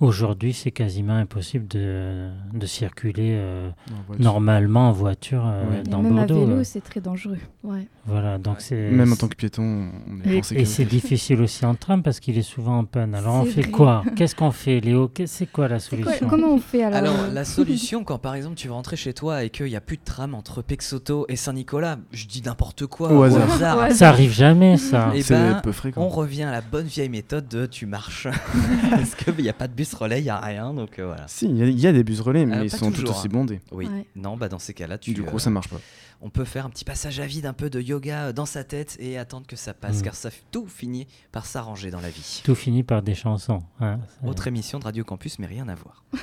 Aujourd'hui, 0.00 0.52
c'est 0.52 0.72
quasiment 0.72 1.14
impossible 1.14 1.68
de, 1.68 2.28
de 2.52 2.66
circuler 2.66 3.34
euh, 3.36 3.70
voiture. 4.08 4.24
normalement 4.24 4.88
en 4.88 4.92
voiture 4.92 5.44
euh, 5.46 5.62
Ouais. 5.70 5.80
Et 5.86 5.88
dans 5.88 6.02
même 6.02 6.16
Bordeaux. 6.16 6.42
à 6.42 6.46
vélo, 6.46 6.56
euh. 6.58 6.64
c'est 6.64 6.80
très 6.80 7.00
dangereux. 7.00 7.38
Ouais. 7.62 7.86
Voilà, 8.06 8.38
donc 8.38 8.56
c'est. 8.60 8.90
Même 8.90 9.12
en 9.12 9.16
tant 9.16 9.28
que 9.28 9.36
piéton, 9.36 9.62
on 9.62 10.28
est 10.28 10.34
Et, 10.34 10.38
en 10.38 10.56
et 10.56 10.64
c'est 10.64 10.84
difficile 10.86 11.40
aussi 11.40 11.64
en 11.64 11.76
tram 11.76 12.02
parce 12.02 12.18
qu'il 12.18 12.36
est 12.36 12.42
souvent 12.42 12.78
en 12.78 12.84
panne. 12.84 13.14
Alors 13.14 13.36
on 13.36 13.44
fait 13.44 13.60
vrai. 13.62 13.70
quoi? 13.70 14.02
Qu'est-ce 14.16 14.34
qu'on 14.34 14.50
fait, 14.50 14.80
Léo? 14.80 15.08
C'est 15.26 15.46
quoi 15.46 15.68
la 15.68 15.76
quoi- 15.76 15.80
solution? 15.80 16.26
comment 16.28 16.48
on 16.48 16.58
fait 16.58 16.82
alors 16.82 16.98
Alors, 16.98 17.20
euh, 17.20 17.32
la 17.32 17.44
solution, 17.44 18.02
quand 18.02 18.18
par 18.18 18.34
exemple 18.34 18.56
tu 18.56 18.66
veux 18.66 18.74
rentrer 18.74 18.96
chez 18.96 19.12
toi 19.14 19.44
et 19.44 19.50
qu'il 19.50 19.66
n'y 19.66 19.76
a 19.76 19.80
plus 19.80 19.98
de 19.98 20.04
tram 20.04 20.34
entre 20.34 20.62
Pexoto 20.62 21.26
et 21.28 21.36
Saint-Nicolas, 21.36 21.98
je 22.10 22.26
dis 22.26 22.42
n'importe 22.42 22.86
quoi, 22.86 23.12
Au 23.12 23.22
hasard. 23.22 23.78
Ouais. 23.78 23.90
Ça 23.94 24.08
arrive 24.08 24.32
jamais, 24.32 24.78
ça. 24.78 25.12
Et 25.14 25.22
C'est 25.22 25.34
ben, 25.34 25.60
peu 25.62 25.70
fréquent. 25.70 26.02
on 26.02 26.08
revient 26.08 26.42
à 26.44 26.50
la 26.50 26.60
bonne 26.60 26.86
vieille 26.86 27.08
méthode 27.08 27.46
de 27.46 27.66
tu 27.66 27.86
marches. 27.86 28.26
Parce 28.90 29.14
qu'il 29.14 29.34
n'y 29.36 29.48
a 29.48 29.52
pas 29.52 29.68
de 29.68 29.72
bus 29.82 29.94
relais, 29.94 30.20
il 30.20 30.24
n'y 30.24 30.30
a 30.30 30.38
rien, 30.40 30.72
donc 30.74 30.98
euh, 30.98 31.06
voilà. 31.06 31.26
Si, 31.28 31.46
il 31.46 31.56
y, 31.56 31.62
a- 31.62 31.66
il 31.66 31.78
y 31.80 31.86
a 31.86 31.92
des 31.92 32.04
bus 32.04 32.20
relais, 32.20 32.46
mais 32.46 32.56
Euh, 32.58 32.64
ils 32.64 32.70
sont 32.70 32.90
tout 32.90 33.00
toujours, 33.00 33.16
aussi 33.16 33.26
hein. 33.26 33.30
bondés. 33.32 33.60
Oui, 33.70 33.86
Ouais. 33.86 34.06
non, 34.16 34.36
bah 34.36 34.48
dans 34.48 34.58
ces 34.58 34.74
cas-là, 34.74 34.98
tu, 34.98 35.12
Du 35.14 35.22
coup, 35.22 35.36
euh, 35.36 35.38
ça 35.38 35.50
marche 35.50 35.68
pas. 35.68 35.80
on 36.20 36.30
peut 36.30 36.44
faire 36.44 36.66
un 36.66 36.70
petit 36.70 36.84
passage 36.84 37.18
à 37.20 37.26
vide, 37.26 37.46
un 37.46 37.52
peu 37.52 37.68
de 37.70 37.80
yoga 37.80 38.32
dans 38.32 38.46
sa 38.46 38.64
tête 38.64 38.96
et 39.00 39.18
attendre 39.18 39.46
que 39.46 39.56
ça 39.56 39.74
passe, 39.74 40.00
Mm. 40.00 40.02
car 40.02 40.14
ça 40.14 40.30
tout 40.50 40.66
finit 40.66 41.06
par 41.32 41.46
s'arranger 41.46 41.90
dans 41.90 42.00
la 42.00 42.10
vie. 42.10 42.40
Tout 42.44 42.54
finit 42.54 42.82
par 42.82 43.02
des 43.02 43.14
chansons. 43.14 43.62
hein. 43.80 43.98
Autre 44.24 44.46
émission 44.46 44.78
de 44.78 44.84
Radio 44.84 45.04
Campus, 45.04 45.38
mais 45.38 45.46
rien 45.46 45.68
à 45.68 45.74
voir. 45.74 46.04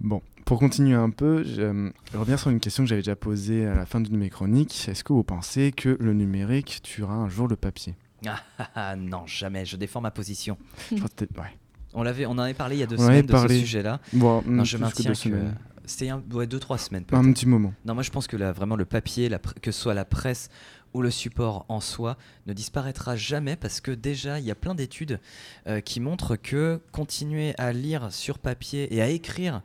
Bon, 0.00 0.20
pour 0.44 0.58
continuer 0.58 0.94
un 0.94 1.08
peu, 1.10 1.42
je 1.44 1.90
reviens 2.16 2.36
sur 2.36 2.50
une 2.50 2.60
question 2.60 2.82
que 2.82 2.88
j'avais 2.88 3.00
déjà 3.00 3.16
posée 3.16 3.66
à 3.66 3.74
la 3.74 3.86
fin 3.86 4.00
d'une 4.00 4.12
de 4.12 4.18
mes 4.18 4.28
chroniques. 4.28 4.86
Est-ce 4.88 5.02
que 5.02 5.12
vous 5.14 5.24
pensez 5.24 5.72
que 5.72 5.96
le 5.98 6.12
numérique 6.12 6.80
tuera 6.82 7.14
un 7.14 7.28
jour 7.28 7.48
le 7.48 7.56
papier? 7.56 7.94
Ah, 8.26 8.38
ah, 8.58 8.70
ah, 8.74 8.96
non, 8.96 9.26
jamais, 9.26 9.64
je 9.64 9.76
défends 9.76 10.00
ma 10.02 10.10
position. 10.10 10.58
Je 10.90 10.96
crois 10.96 11.08
que 11.08 11.14
peut-être- 11.14 11.38
ouais. 11.38 11.56
On, 11.94 12.02
l'avait, 12.02 12.26
on 12.26 12.32
en 12.32 12.38
avait 12.38 12.54
parlé 12.54 12.76
il 12.76 12.80
y 12.80 12.82
a 12.82 12.86
deux 12.86 12.96
On 12.96 13.06
semaines 13.06 13.26
de 13.26 13.36
ce 13.36 13.48
sujet-là. 13.48 14.00
Bon, 14.12 14.42
Non, 14.46 14.62
mm, 14.62 14.64
je 14.66 14.76
que 14.76 14.82
maintiens 14.82 15.04
deux 15.04 15.10
que. 15.12 15.18
semaines. 15.18 15.54
C'était 15.86 16.08
un, 16.08 16.22
ouais, 16.32 16.46
deux, 16.46 16.58
trois 16.58 16.78
semaines. 16.78 17.04
Un 17.12 17.32
petit 17.32 17.46
moment. 17.46 17.72
Non, 17.84 17.92
moi 17.94 18.02
je 18.02 18.10
pense 18.10 18.26
que 18.26 18.36
la- 18.38 18.52
vraiment 18.52 18.74
le 18.76 18.86
papier, 18.86 19.28
la 19.28 19.38
que 19.38 19.70
ce 19.70 19.80
soit 19.82 19.92
la 19.94 20.04
presse 20.06 20.48
ou 20.94 21.02
le 21.02 21.10
support 21.10 21.66
en 21.68 21.80
soi, 21.80 22.16
ne 22.46 22.52
disparaîtra 22.54 23.16
jamais 23.16 23.56
parce 23.56 23.80
que 23.82 23.90
déjà 23.90 24.38
il 24.38 24.46
y 24.46 24.50
a 24.50 24.54
plein 24.54 24.74
d'études 24.74 25.20
euh, 25.66 25.80
qui 25.80 26.00
montrent 26.00 26.36
que 26.36 26.80
continuer 26.92 27.54
à 27.58 27.72
lire 27.72 28.08
sur 28.12 28.38
papier 28.38 28.94
et 28.94 29.02
à 29.02 29.08
écrire 29.08 29.60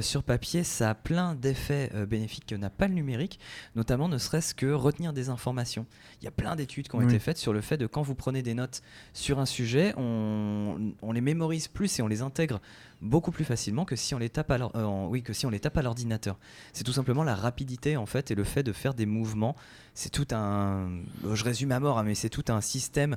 sur 0.00 0.22
papier, 0.22 0.62
ça 0.64 0.90
a 0.90 0.94
plein 0.94 1.34
d'effets 1.34 1.90
euh, 1.94 2.06
bénéfiques 2.06 2.46
que 2.46 2.54
n'a 2.54 2.70
pas 2.70 2.86
le 2.88 2.94
numérique, 2.94 3.38
notamment 3.74 4.08
ne 4.08 4.18
serait-ce 4.18 4.54
que 4.54 4.70
retenir 4.72 5.12
des 5.12 5.28
informations. 5.28 5.86
Il 6.20 6.24
y 6.24 6.28
a 6.28 6.30
plein 6.30 6.54
d'études 6.56 6.88
qui 6.88 6.94
ont 6.94 6.98
Oui. 7.00 7.06
été 7.06 7.18
faites 7.18 7.38
sur 7.38 7.52
le 7.52 7.60
fait 7.60 7.76
de 7.76 7.86
quand 7.86 8.02
vous 8.02 8.14
prenez 8.14 8.42
des 8.42 8.54
notes 8.54 8.82
sur 9.12 9.38
un 9.40 9.46
sujet, 9.46 9.92
on, 9.96 10.92
on 11.02 11.12
les 11.12 11.20
mémorise 11.20 11.68
plus 11.68 11.98
et 11.98 12.02
on 12.02 12.08
les 12.08 12.22
intègre 12.22 12.60
beaucoup 13.02 13.32
plus 13.32 13.44
facilement 13.44 13.84
que 13.84 13.96
si 13.96 14.14
on 14.14 14.18
les 14.18 14.30
tape 14.30 14.50
à 14.52 14.58
euh, 14.76 15.06
oui, 15.08 15.22
que 15.22 15.32
si 15.32 15.44
on 15.44 15.50
les 15.50 15.58
tape 15.58 15.76
à 15.76 15.82
l'ordinateur. 15.82 16.38
C'est 16.72 16.84
tout 16.84 16.92
simplement 16.92 17.24
la 17.24 17.34
rapidité 17.34 17.96
en 17.96 18.06
fait 18.06 18.30
et 18.30 18.34
le 18.36 18.44
fait 18.44 18.62
de 18.62 18.72
faire 18.72 18.94
des 18.94 19.06
mouvements. 19.06 19.56
C'est 19.94 20.10
tout 20.10 20.28
un, 20.30 20.88
euh, 21.24 21.34
je 21.34 21.44
résume 21.44 21.72
à 21.72 21.80
mort, 21.80 21.98
hein, 21.98 22.04
mais 22.04 22.14
c'est 22.14 22.30
tout 22.30 22.44
un 22.48 22.60
système 22.60 23.16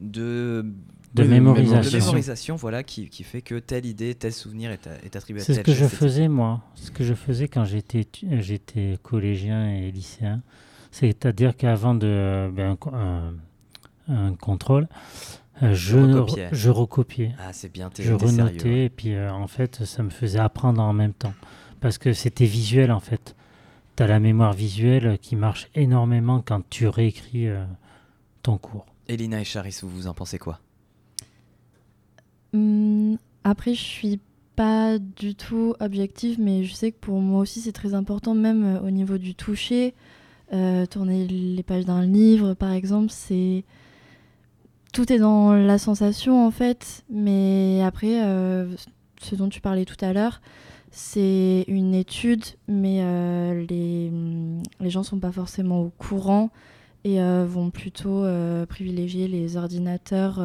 de 0.00 0.64
mémorisation. 1.16 2.56
voilà, 2.56 2.82
qui, 2.82 3.08
qui 3.08 3.24
fait 3.24 3.42
que 3.42 3.58
telle 3.58 3.86
idée, 3.86 4.14
tel 4.14 4.32
souvenir 4.32 4.70
est, 4.70 5.16
attribué 5.16 5.40
à 5.40 5.44
C'est 5.44 5.54
ce 5.54 5.60
tel 5.60 5.64
que 5.64 5.72
je. 5.72 6.01
Faisais 6.02 6.28
moi. 6.28 6.60
Ce 6.74 6.90
que 6.90 7.04
je 7.04 7.14
faisais 7.14 7.48
quand 7.48 7.64
j'étais 7.64 8.06
euh, 8.24 8.40
j'étais 8.40 8.98
collégien 9.02 9.70
et 9.74 9.90
lycéen. 9.90 10.42
C'est-à-dire 10.90 11.56
qu'avant 11.56 11.94
de 11.94 12.50
ben, 12.54 12.72
un 12.72 12.76
co- 12.76 12.94
un, 12.94 13.34
un 14.08 14.34
contrôle, 14.34 14.88
euh, 15.62 15.74
je, 15.74 15.96
recopiais. 15.96 16.48
je 16.52 16.70
recopiais. 16.70 17.32
Ah, 17.38 17.52
c'est 17.52 17.72
bien, 17.72 17.88
t'es 17.90 18.02
Je 18.02 18.16
sérieux. 18.18 18.26
renotais 18.44 18.84
et 18.86 18.90
puis 18.90 19.14
euh, 19.14 19.32
en 19.32 19.46
fait 19.46 19.84
ça 19.84 20.02
me 20.02 20.10
faisait 20.10 20.38
apprendre 20.40 20.82
en 20.82 20.92
même 20.92 21.14
temps. 21.14 21.34
Parce 21.80 21.98
que 21.98 22.12
c'était 22.12 22.46
visuel 22.46 22.92
en 22.92 23.00
fait. 23.00 23.34
Tu 23.96 24.02
as 24.02 24.06
la 24.06 24.20
mémoire 24.20 24.52
visuelle 24.52 25.18
qui 25.20 25.36
marche 25.36 25.68
énormément 25.74 26.40
quand 26.44 26.62
tu 26.70 26.88
réécris 26.88 27.48
euh, 27.48 27.64
ton 28.42 28.56
cours. 28.58 28.86
Elina 29.08 29.40
et 29.40 29.44
Charis, 29.44 29.78
vous 29.82 29.88
vous 29.90 30.06
en 30.06 30.14
pensez 30.14 30.38
quoi? 30.38 30.60
Hum, 32.54 33.16
après, 33.44 33.74
je 33.74 33.80
suis 33.82 34.20
pas 34.56 34.98
du 34.98 35.34
tout 35.34 35.74
objective, 35.80 36.38
mais 36.40 36.64
je 36.64 36.74
sais 36.74 36.92
que 36.92 36.98
pour 36.98 37.20
moi 37.20 37.40
aussi, 37.40 37.60
c'est 37.60 37.72
très 37.72 37.94
important, 37.94 38.34
même 38.34 38.64
euh, 38.64 38.80
au 38.80 38.90
niveau 38.90 39.18
du 39.18 39.34
toucher. 39.34 39.94
Euh, 40.52 40.84
tourner 40.84 41.26
les 41.26 41.62
pages 41.62 41.86
d'un 41.86 42.04
livre, 42.04 42.54
par 42.54 42.72
exemple, 42.72 43.10
c'est. 43.10 43.64
Tout 44.92 45.10
est 45.10 45.18
dans 45.18 45.54
la 45.54 45.78
sensation, 45.78 46.46
en 46.46 46.50
fait. 46.50 47.04
Mais 47.08 47.80
après, 47.82 48.22
euh, 48.22 48.66
ce 49.22 49.34
dont 49.34 49.48
tu 49.48 49.62
parlais 49.62 49.86
tout 49.86 50.02
à 50.04 50.12
l'heure, 50.12 50.42
c'est 50.90 51.64
une 51.68 51.94
étude, 51.94 52.44
mais 52.68 53.02
les, 53.54 54.12
les 54.80 54.90
gens 54.90 55.02
sont 55.02 55.18
pas 55.18 55.32
forcément 55.32 55.80
au 55.80 55.88
courant 55.88 56.50
et 57.04 57.18
vont 57.46 57.70
plutôt 57.70 58.26
privilégier 58.68 59.26
les 59.26 59.56
ordinateurs. 59.56 60.44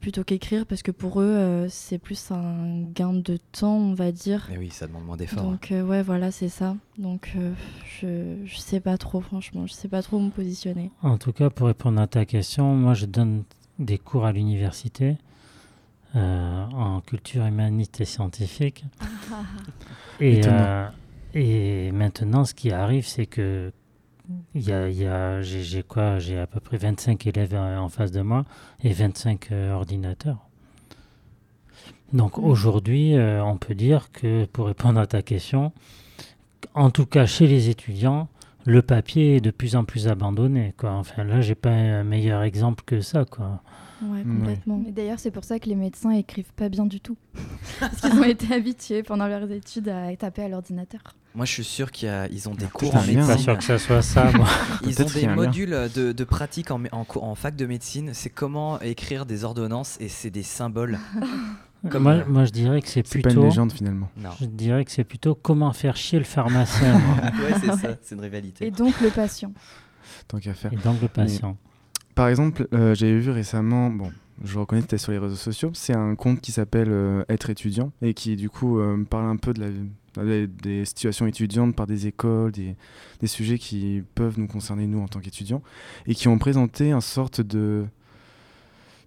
Plutôt 0.00 0.22
qu'écrire 0.24 0.66
parce 0.66 0.82
que 0.82 0.90
pour 0.90 1.20
eux 1.20 1.24
euh, 1.24 1.68
c'est 1.68 1.98
plus 1.98 2.30
un 2.30 2.82
gain 2.94 3.12
de 3.12 3.38
temps 3.52 3.76
on 3.76 3.94
va 3.94 4.12
dire 4.12 4.46
Mais 4.50 4.58
oui, 4.58 4.70
ça 4.70 4.86
demande 4.86 5.04
moins 5.04 5.16
d'efforts. 5.16 5.42
donc 5.42 5.72
euh, 5.72 5.82
ouais 5.82 6.02
voilà 6.02 6.30
c'est 6.30 6.48
ça 6.48 6.76
donc 6.98 7.32
euh, 7.36 7.52
je, 8.00 8.36
je 8.44 8.56
sais 8.58 8.80
pas 8.80 8.96
trop 8.98 9.20
franchement 9.20 9.66
je 9.66 9.72
sais 9.72 9.88
pas 9.88 10.02
trop 10.02 10.18
où 10.18 10.20
me 10.20 10.30
positionner 10.30 10.90
En 11.02 11.18
tout 11.18 11.32
cas, 11.32 11.50
pour 11.50 11.66
répondre 11.66 12.00
à 12.00 12.06
ta 12.06 12.24
question, 12.24 12.74
moi 12.76 12.94
je 12.94 13.06
donne 13.06 13.44
des 13.78 13.98
cours 13.98 14.24
à 14.26 14.32
l'université 14.32 15.16
euh, 16.14 16.64
en 16.72 17.00
culture 17.00 17.44
humaniste 17.44 18.00
et 18.00 18.04
scientifique. 18.06 18.84
Et, 20.20 20.40
euh, 20.46 20.88
et 21.34 21.92
maintenant, 21.92 22.44
ce 22.46 22.54
qui 22.54 22.70
arrive, 22.72 23.06
c'est 23.06 23.26
que 23.26 23.70
il 24.54 24.62
y 24.68 24.72
a, 24.72 24.88
il 24.88 24.96
y 24.96 25.06
a- 25.06 25.42
j'ai 25.42 25.82
quoi 25.82 26.18
J'ai 26.18 26.38
à 26.38 26.46
peu 26.46 26.60
près 26.60 26.76
25 26.78 27.26
élèves 27.26 27.54
euh, 27.54 27.78
en 27.78 27.88
face 27.88 28.12
de 28.12 28.22
moi 28.22 28.44
et 28.82 28.92
25 28.92 29.52
euh, 29.52 29.72
ordinateurs. 29.72 30.38
Donc 32.12 32.38
Mm. 32.38 32.44
aujourd'hui, 32.44 33.16
euh, 33.16 33.42
on 33.44 33.56
peut 33.56 33.74
dire 33.74 34.10
que 34.12 34.44
pour 34.46 34.66
répondre 34.66 35.00
à 35.00 35.06
ta 35.06 35.22
question, 35.22 35.72
en 36.74 36.90
tout 36.90 37.06
cas 37.06 37.26
chez 37.26 37.46
les 37.46 37.68
étudiants, 37.68 38.28
le 38.64 38.82
papier 38.82 39.36
est 39.36 39.40
de 39.40 39.50
plus 39.50 39.76
en 39.76 39.84
plus 39.84 40.08
abandonné. 40.08 40.74
Quoi. 40.76 40.90
Enfin 40.92 41.24
là, 41.24 41.40
j'ai 41.40 41.54
pas 41.54 41.70
un 41.70 42.02
meilleur 42.04 42.42
exemple 42.42 42.82
que 42.84 43.00
ça. 43.00 43.24
Quoi. 43.24 43.60
Ouais 44.02 44.22
complètement 44.22 44.80
Mais 44.84 44.92
d'ailleurs, 44.92 45.18
c'est 45.18 45.30
pour 45.30 45.44
ça 45.44 45.58
que 45.58 45.68
les 45.68 45.74
médecins 45.74 46.10
écrivent 46.10 46.52
pas 46.54 46.68
bien 46.68 46.86
du 46.86 47.00
tout. 47.00 47.16
Parce 47.80 48.00
qu'ils 48.00 48.12
ont 48.18 48.24
été 48.24 48.52
habitués 48.54 49.02
pendant 49.02 49.26
leurs 49.26 49.50
études 49.50 49.88
à 49.88 50.14
taper 50.16 50.42
à 50.44 50.48
l'ordinateur. 50.48 51.00
Moi, 51.34 51.44
je 51.44 51.52
suis 51.52 51.64
sûr 51.64 51.90
qu'ils 51.92 52.48
ont 52.48 52.54
des 52.54 52.64
Ah, 52.64 52.70
cours 52.72 52.94
en 52.96 53.02
bien. 53.02 53.20
Pas 53.20 53.26
médecine. 53.28 53.38
sûr 53.44 53.58
que 53.58 53.64
ça 53.64 53.78
soit 53.78 54.00
ça. 54.02 54.30
moi. 54.32 54.46
Ils 54.86 55.02
ont 55.02 55.06
des 55.06 55.26
modules 55.26 55.76
de, 55.94 56.12
de 56.12 56.24
pratique 56.24 56.70
en, 56.70 57.34
fac 57.34 57.56
de 57.56 57.66
médecine. 57.66 58.10
C'est 58.14 58.30
comment 58.30 58.80
écrire 58.80 59.26
des 59.26 59.44
ordonnances 59.44 59.98
et 60.00 60.08
c'est 60.08 60.30
des 60.30 60.42
symboles. 60.42 60.98
Comme, 61.90 62.04
moi, 62.04 62.12
euh, 62.12 62.24
moi, 62.26 62.44
je 62.46 62.50
dirais 62.52 62.80
que 62.80 62.88
c'est 62.88 63.06
C'est 63.06 63.20
pas 63.20 63.28
une 63.28 63.34
plutôt. 63.34 63.44
légende 63.44 63.70
finalement. 63.70 64.08
Non. 64.16 64.30
Je 64.40 64.46
dirais 64.46 64.84
que 64.84 64.90
c'est 64.90 65.04
plutôt 65.04 65.34
comment 65.34 65.72
faire 65.74 65.94
chier 65.96 66.18
le 66.18 66.24
pharmacien 66.24 66.94
ouais, 66.96 67.54
c'est 67.60 67.66
ça. 67.76 67.96
C'est 68.02 68.14
une 68.14 68.22
rivalité. 68.22 68.66
Et 68.66 68.70
donc 68.70 68.98
le 69.02 69.10
patient. 69.10 69.52
Tant 70.26 70.38
qu'à 70.40 70.54
faire. 70.54 70.72
et 70.72 70.76
donc 70.76 71.00
le 71.02 71.08
patient. 71.08 71.56
Par 72.16 72.28
exemple, 72.28 72.66
euh, 72.72 72.94
j'avais 72.94 73.18
vu 73.18 73.30
récemment, 73.30 73.90
bon, 73.90 74.10
je 74.42 74.58
reconnais 74.58 74.80
que 74.80 74.86
c'était 74.86 74.98
sur 74.98 75.12
les 75.12 75.18
réseaux 75.18 75.34
sociaux, 75.36 75.70
c'est 75.74 75.94
un 75.94 76.14
compte 76.16 76.40
qui 76.40 76.50
s'appelle 76.50 76.88
euh, 76.90 77.22
Être 77.28 77.50
étudiant 77.50 77.92
et 78.02 78.14
qui 78.14 78.36
du 78.36 78.50
coup 78.50 78.78
euh, 78.80 79.04
parle 79.08 79.26
un 79.26 79.36
peu 79.36 79.52
de 79.52 79.70
des- 80.62 80.84
situations 80.86 81.26
étudiantes 81.26 81.76
par 81.76 81.86
des 81.86 82.06
écoles, 82.06 82.50
des, 82.52 82.74
des 83.20 83.26
sujets 83.26 83.58
qui 83.58 84.02
peuvent 84.14 84.38
nous 84.38 84.46
concerner 84.46 84.86
nous 84.86 85.00
en 85.00 85.08
tant 85.08 85.20
qu'étudiants 85.20 85.62
et 86.06 86.14
qui 86.14 86.26
ont 86.28 86.38
présenté 86.38 86.90
une 86.90 87.02
sorte 87.02 87.42
de 87.42 87.84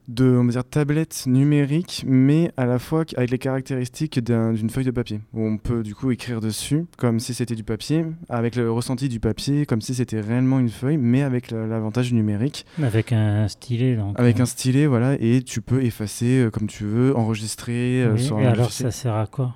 de 0.08 0.26
on 0.26 0.46
va 0.46 0.52
dire, 0.52 0.64
tablette 0.64 1.26
numérique, 1.28 2.04
mais 2.08 2.52
à 2.58 2.66
la 2.66 2.80
fois 2.80 3.04
avec 3.16 3.30
les 3.30 3.38
caractéristiques 3.38 4.20
d'un- 4.24 4.54
d'une 4.54 4.70
feuille 4.70 4.86
de 4.86 4.92
papier, 4.92 5.22
où 5.34 5.42
on 5.46 5.58
peut 5.58 5.84
du 5.84 5.94
coup 5.96 6.12
écrire 6.12 6.42
dessus 6.42 6.86
comme 6.98 7.20
si 7.20 7.34
c'était 7.34 7.56
du 7.56 7.64
papier, 7.64 8.06
avec 8.30 8.56
le 8.56 8.72
ressenti 8.72 9.10
du 9.10 9.20
papier, 9.20 9.66
comme 9.66 9.82
si 9.82 9.94
c'était 9.94 10.20
réellement 10.22 10.60
une 10.60 10.70
feuille, 10.70 10.98
mais 10.98 11.22
avec 11.22 11.52
la- 11.52 11.68
l'avantage 11.68 12.12
numérique. 12.14 12.66
Avec 12.82 13.12
un 13.14 13.48
stylet. 13.48 13.96
Donc, 13.96 14.20
Avec 14.20 14.40
euh, 14.40 14.44
un 14.44 14.46
stylet, 14.46 14.86
voilà, 14.88 15.16
et 15.20 15.42
tu 15.44 15.62
peux 15.62 15.84
effacer 15.84 16.40
euh, 16.40 16.50
comme 16.50 16.68
tu 16.68 16.86
veux, 16.86 17.16
enregistrer 17.16 18.04
euh, 18.04 18.14
oui, 18.16 18.24
sur 18.24 18.38
un 18.38 18.42
Et 18.42 18.46
alors 18.48 18.72
ça 18.72 18.92
sert 18.92 19.16
à 19.16 19.28
quoi? 19.28 19.54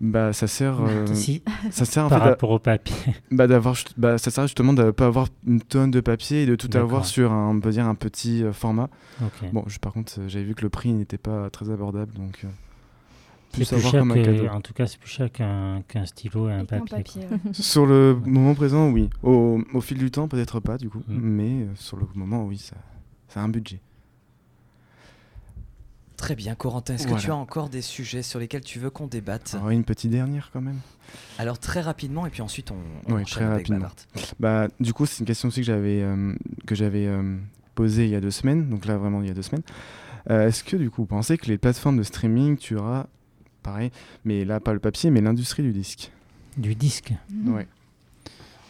Bah, 0.00 0.32
ça 0.32 0.46
sert, 0.46 0.80
euh, 0.80 1.06
Si, 1.14 1.42
ça 1.70 1.84
sert 1.84 2.04
en 2.06 2.08
par 2.08 2.18
fait, 2.20 2.24
à- 2.24 2.28
rapport 2.30 2.50
au 2.50 2.58
papier. 2.58 2.94
bah, 3.30 3.46
d'avoir, 3.46 3.74
bah, 3.96 4.18
ça 4.18 4.30
sert 4.30 4.44
justement 4.44 4.72
de 4.72 4.90
pas 4.90 5.06
avoir 5.06 5.28
une 5.46 5.60
tonne 5.60 5.90
de 5.90 6.00
papier 6.00 6.42
et 6.42 6.46
de 6.46 6.54
tout 6.56 6.70
avoir 6.76 7.04
sur 7.04 7.32
un, 7.32 7.50
on 7.56 7.60
peut 7.60 7.70
dire 7.70 7.86
un 7.86 7.94
petit 7.94 8.42
euh, 8.44 8.52
format. 8.52 8.88
Bon, 9.52 9.64
je- 9.66 9.78
par 9.78 9.92
contre, 9.92 10.14
euh, 10.20 10.28
j'avais 10.28 10.44
vu 10.44 10.54
que 10.54 10.62
le 10.62 10.68
prix 10.70 10.92
n'était 10.92 11.18
pas 11.18 11.48
très 11.50 11.70
abordable, 11.70 12.12
donc 12.14 12.40
euh, 12.44 12.48
c'est 13.52 13.58
plus 13.58 13.66
plus 13.68 13.76
avoir 13.76 13.90
cher 13.92 14.00
comme 14.00 14.10
un 14.10 14.14
que, 14.14 14.20
cadeau. 14.24 14.48
en 14.48 14.60
tout 14.60 14.74
cas, 14.74 14.86
c'est 14.86 14.98
plus 14.98 15.08
cher 15.10 15.30
qu'un 15.32 15.82
stylo 16.04 16.48
et 16.48 16.52
un 16.52 16.64
papier. 16.64 16.88
quoi. 16.88 16.98
papier. 16.98 17.22
ouais. 17.30 17.38
sur 17.52 17.86
le 17.86 18.18
moment 18.24 18.54
présent, 18.54 18.90
oui. 18.90 19.08
Au, 19.22 19.60
au 19.72 19.80
fil 19.80 19.96
du 19.98 20.10
temps, 20.10 20.28
peut-être 20.28 20.60
pas, 20.60 20.76
du 20.76 20.88
coup, 20.90 21.00
Mm. 21.08 21.18
mais 21.20 21.62
euh, 21.62 21.66
sur 21.76 21.96
le 21.96 22.06
moment, 22.14 22.44
oui, 22.44 22.58
ça, 22.58 22.76
ça 23.28 23.40
a 23.40 23.44
un 23.44 23.48
budget. 23.48 23.80
Très 26.16 26.34
bien, 26.34 26.54
Corentin, 26.54 26.94
est-ce 26.94 27.06
que 27.06 27.18
tu 27.20 27.30
as 27.30 27.36
encore 27.36 27.68
des 27.68 27.82
sujets 27.82 28.22
sur 28.22 28.38
lesquels 28.38 28.62
tu 28.62 28.78
veux 28.78 28.88
qu'on 28.90 29.06
débatte 29.06 29.54
Alors, 29.54 29.70
une 29.70 29.84
petite 29.84 30.10
dernière 30.10 30.50
quand 30.52 30.62
même. 30.62 30.78
Alors 31.38 31.58
très 31.58 31.80
rapidement, 31.80 32.26
et 32.26 32.30
puis 32.30 32.42
ensuite 32.42 32.70
on, 32.70 32.76
on 33.06 33.16
Oui, 33.16 33.24
très 33.24 33.44
avec 33.44 33.68
rapidement. 33.68 33.88
Bah, 34.40 34.68
du 34.80 34.92
coup, 34.92 35.06
c'est 35.06 35.20
une 35.20 35.26
question 35.26 35.48
aussi 35.48 35.60
que 35.60 35.66
j'avais 35.66 36.02
euh, 36.02 36.34
que 36.66 36.74
j'avais 36.74 37.06
euh, 37.06 37.36
posée 37.74 38.04
il 38.04 38.10
y 38.10 38.16
a 38.16 38.20
deux 38.20 38.30
semaines. 38.30 38.68
Donc 38.68 38.86
là, 38.86 38.96
vraiment, 38.96 39.20
il 39.22 39.28
y 39.28 39.30
a 39.30 39.34
deux 39.34 39.42
semaines. 39.42 39.62
Euh, 40.30 40.48
Est-ce 40.48 40.64
que 40.64 40.76
du 40.76 40.90
coup, 40.90 41.02
vous 41.02 41.06
pensez 41.06 41.36
que 41.38 41.46
les 41.46 41.58
plateformes 41.58 41.98
de 41.98 42.02
streaming 42.02 42.56
tuera, 42.56 43.06
pareil, 43.62 43.90
mais 44.24 44.44
là 44.44 44.58
pas 44.58 44.72
le 44.72 44.80
papier, 44.80 45.10
mais 45.10 45.20
l'industrie 45.20 45.62
du 45.62 45.72
disque? 45.72 46.10
Du 46.56 46.74
disque. 46.74 47.12
Mhm. 47.30 47.54
Ouais. 47.54 47.66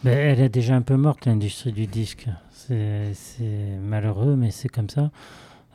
Ben, 0.03 0.15
elle 0.15 0.41
est 0.41 0.49
déjà 0.49 0.75
un 0.75 0.81
peu 0.81 0.95
morte, 0.95 1.25
l'industrie 1.25 1.71
du 1.71 1.87
disque. 1.87 2.27
C'est 2.51 3.13
c'est 3.13 3.77
malheureux, 3.81 4.35
mais 4.35 4.51
c'est 4.51 4.69
comme 4.69 4.89
ça. 4.89 5.11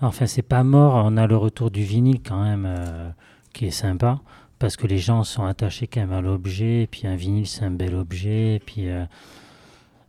Enfin, 0.03 0.27
c'est 0.27 0.43
pas 0.43 0.65
mort. 0.65 1.03
On 1.05 1.17
a 1.17 1.27
le 1.27 1.37
retour 1.37 1.71
du 1.71 1.83
vinyle 1.83 2.21
quand 2.23 2.43
même, 2.43 2.67
euh, 2.67 3.11
qui 3.53 3.67
est 3.67 3.71
sympa, 3.71 4.21
parce 4.59 4.77
que 4.77 4.87
les 4.87 4.99
gens 4.99 5.25
sont 5.25 5.45
attachés 5.45 5.87
quand 5.87 6.01
même 6.01 6.13
à 6.13 6.21
l'objet. 6.21 6.83
Et 6.83 6.87
puis 6.87 7.07
un 7.07 7.17
vinyle, 7.17 7.47
c'est 7.47 7.65
un 7.65 7.71
bel 7.71 7.95
objet. 7.95 8.57
Et 8.57 8.59
puis 8.59 8.89
euh, 8.89 9.05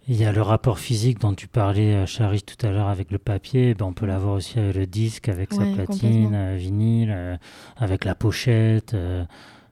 il 0.08 0.16
y 0.16 0.26
a 0.26 0.32
le 0.34 0.42
rapport 0.42 0.80
physique 0.80 1.20
dont 1.20 1.34
tu 1.34 1.48
parlais, 1.48 1.94
euh, 1.94 2.06
Charis, 2.06 2.42
tout 2.42 2.66
à 2.66 2.72
l'heure 2.72 2.90
avec 2.90 3.12
le 3.12 3.18
papier. 3.18 3.74
Ben, 3.74 3.86
on 3.86 3.94
peut 3.94 4.06
l'avoir 4.06 4.36
aussi 4.36 4.60
avec 4.60 4.76
le 4.76 4.86
disque, 4.86 5.30
avec 5.30 5.52
Ouais, 5.52 5.58
sa 5.58 5.84
platine, 5.86 6.56
vinyle, 6.56 7.14
euh, 7.16 7.38
avec 7.78 8.04
la 8.04 8.16
pochette, 8.16 8.96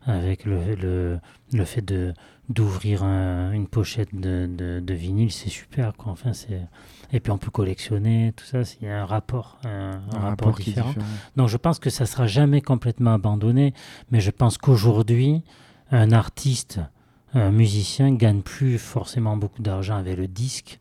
avec 0.06 0.46
le, 0.46 0.76
le, 0.76 1.20
le 1.54 1.66
fait 1.66 1.82
de 1.82 2.14
d'ouvrir 2.50 3.04
un- 3.04 3.54
une 3.54 3.66
pochette 3.68 4.14
de, 4.14 4.46
de, 4.46 4.82
de 4.82 4.94
vinyle, 4.94 5.32
c'est 5.32 5.48
super. 5.50 5.94
Quoi. 5.96 6.12
Enfin, 6.12 6.34
c'est... 6.34 6.62
Et 7.14 7.22
puis 7.22 7.32
on 7.32 7.38
peut 7.38 7.50
collectionner, 7.52 8.34
tout 8.36 8.44
ça, 8.44 8.60
il 8.82 8.88
y 8.88 8.90
a 8.90 9.02
un 9.02 9.06
rapport, 9.06 9.58
un, 9.64 10.02
un 10.14 10.20
rapport, 10.20 10.52
différent. 10.58 10.94
Donc 11.38 11.48
je 11.48 11.56
pense 11.56 11.80
que 11.80 11.90
ça 11.90 12.06
sera 12.06 12.28
jamais 12.28 12.60
complètement 12.62 13.14
abandonné, 13.14 13.74
mais 14.12 14.20
je 14.20 14.32
pense 14.32 14.58
qu'aujourd'hui, 14.58 15.44
un 15.92 16.12
artiste, 16.12 16.82
un 17.34 17.52
musicien 17.52 18.14
gagne 18.14 18.42
plus 18.42 18.78
forcément 18.78 19.38
beaucoup 19.38 19.62
d'argent 19.62 19.96
avec 19.96 20.18
le 20.18 20.28
disque, 20.28 20.81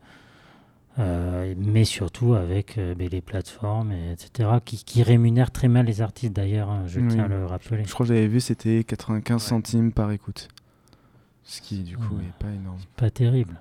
euh, 0.98 1.54
mais 1.56 1.84
surtout 1.84 2.34
avec 2.34 2.76
euh, 2.78 2.94
ben, 2.94 3.08
les 3.08 3.20
plateformes, 3.20 3.92
et 3.92 4.12
etc., 4.12 4.50
qui, 4.64 4.82
qui 4.84 5.02
rémunèrent 5.02 5.50
très 5.50 5.68
mal 5.68 5.86
les 5.86 6.00
artistes 6.02 6.32
d'ailleurs, 6.32 6.68
hein, 6.70 6.84
je 6.86 7.00
Oui. 7.00 7.08
tiens 7.08 7.24
à 7.24 7.28
le 7.28 7.46
rappeler. 7.46 7.84
Je 7.84 7.92
crois 7.92 8.04
que 8.04 8.12
j'avais 8.12 8.26
vu, 8.26 8.40
c'était 8.40 8.84
95 8.84 9.42
Ouais. 9.42 9.48
centimes 9.48 9.92
par 9.92 10.10
écoute. 10.12 10.48
Ce 11.44 11.60
qui, 11.60 11.82
du 11.82 11.96
coup, 11.96 12.16
Ouais. 12.16 12.24
est 12.24 12.42
pas 12.44 12.50
énorme. 12.52 12.78
Pas 12.96 13.10
terrible. 13.10 13.60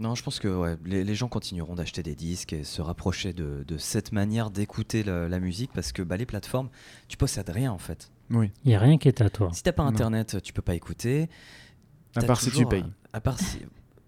Non, 0.00 0.14
je 0.14 0.22
pense 0.22 0.38
que 0.38 0.46
ouais, 0.46 0.76
les, 0.84 1.02
les 1.02 1.14
gens 1.16 1.26
continueront 1.26 1.74
d'acheter 1.74 2.04
des 2.04 2.14
disques 2.14 2.52
et 2.52 2.62
se 2.62 2.80
rapprocher 2.80 3.32
de, 3.32 3.64
de 3.66 3.78
cette 3.78 4.12
manière 4.12 4.50
d'écouter 4.52 5.02
la 5.02 5.40
musique 5.40 5.72
parce 5.74 5.90
que 5.90 6.02
bah, 6.02 6.16
les 6.16 6.24
plateformes, 6.24 6.68
tu 7.08 7.16
possèdes 7.16 7.48
rien 7.50 7.72
en 7.72 7.78
fait. 7.78 8.12
Oui. 8.30 8.52
Il 8.64 8.68
n'y 8.68 8.76
a 8.76 8.78
rien 8.78 8.96
qui 8.96 9.08
est 9.08 9.20
à 9.20 9.28
toi. 9.28 9.50
Si 9.52 9.64
t'as 9.64 9.72
pas 9.72 9.82
Non. 9.82 9.88
internet, 9.88 10.40
tu 10.40 10.52
peux 10.52 10.62
pas 10.62 10.76
écouter. 10.76 11.28
À 12.14 12.22
part 12.22 12.38
si 12.40 12.46
tu 12.46 12.52
toujours, 12.52 12.68
payes. 12.68 12.84
À 13.12 13.20
part 13.20 13.40
si. 13.40 13.58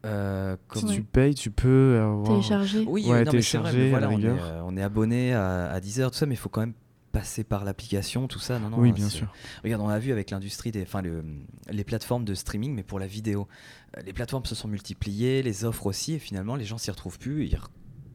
Euh, 0.05 0.57
Si 0.75 0.85
tu 0.87 1.03
payes, 1.03 1.35
tu 1.35 1.51
peux 1.51 1.99
avoir. 2.01 2.29
Télécharger. 2.29 2.85
Oui, 2.89 3.05
Ouais, 3.07 3.19
euh, 3.19 3.25
non, 3.25 3.33
mais 3.33 3.43
c'est 3.43 3.59
vrai, 3.59 3.71
télécharger, 3.71 3.79
mais 3.79 3.91
voilà, 3.91 4.09
on, 4.09 4.13
est, 4.13 4.15
rigueur. 4.17 4.39
euh, 4.45 4.63
on 4.65 4.77
est 4.77 4.83
abonné 4.83 5.35
à, 5.35 5.71
à 5.71 5.81
Deezer, 5.81 6.11
tout 6.11 6.17
ça, 6.17 6.27
mais 6.27 6.35
il 6.35 6.39
faut 6.39 6.49
quand 6.49 6.61
même 6.63 6.75
passer 7.13 7.43
par 7.43 7.65
l'application, 7.65 8.29
tout 8.29 8.39
ça. 8.39 8.59
Non, 8.61 8.71
non, 8.71 8.79
oui, 8.79 8.91
euh, 8.91 8.93
bien 8.93 9.09
sûr. 9.09 9.27
Regarde, 9.65 9.83
on 9.83 9.89
a 9.89 9.99
vu 9.99 10.13
avec 10.13 10.31
l'industrie 10.31 10.71
des, 10.71 10.83
enfin, 10.83 11.03
le- 11.03 11.25
les 11.71 11.83
plateformes 11.85 12.25
de 12.25 12.35
streaming, 12.35 12.73
mais 12.75 12.83
pour 12.85 12.99
la 12.99 13.07
vidéo, 13.07 13.49
Euh, 13.97 14.03
les 14.07 14.13
plateformes 14.13 14.45
se 14.47 14.55
sont 14.55 14.69
multipliées, 14.69 15.43
les 15.43 15.65
offres 15.65 15.87
aussi, 15.87 16.13
et 16.15 16.19
finalement, 16.21 16.55
les 16.55 16.65
gens 16.65 16.79
s'y 16.79 16.93
retrouvent 16.93 17.19
plus. 17.19 17.47
Ils 17.47 17.59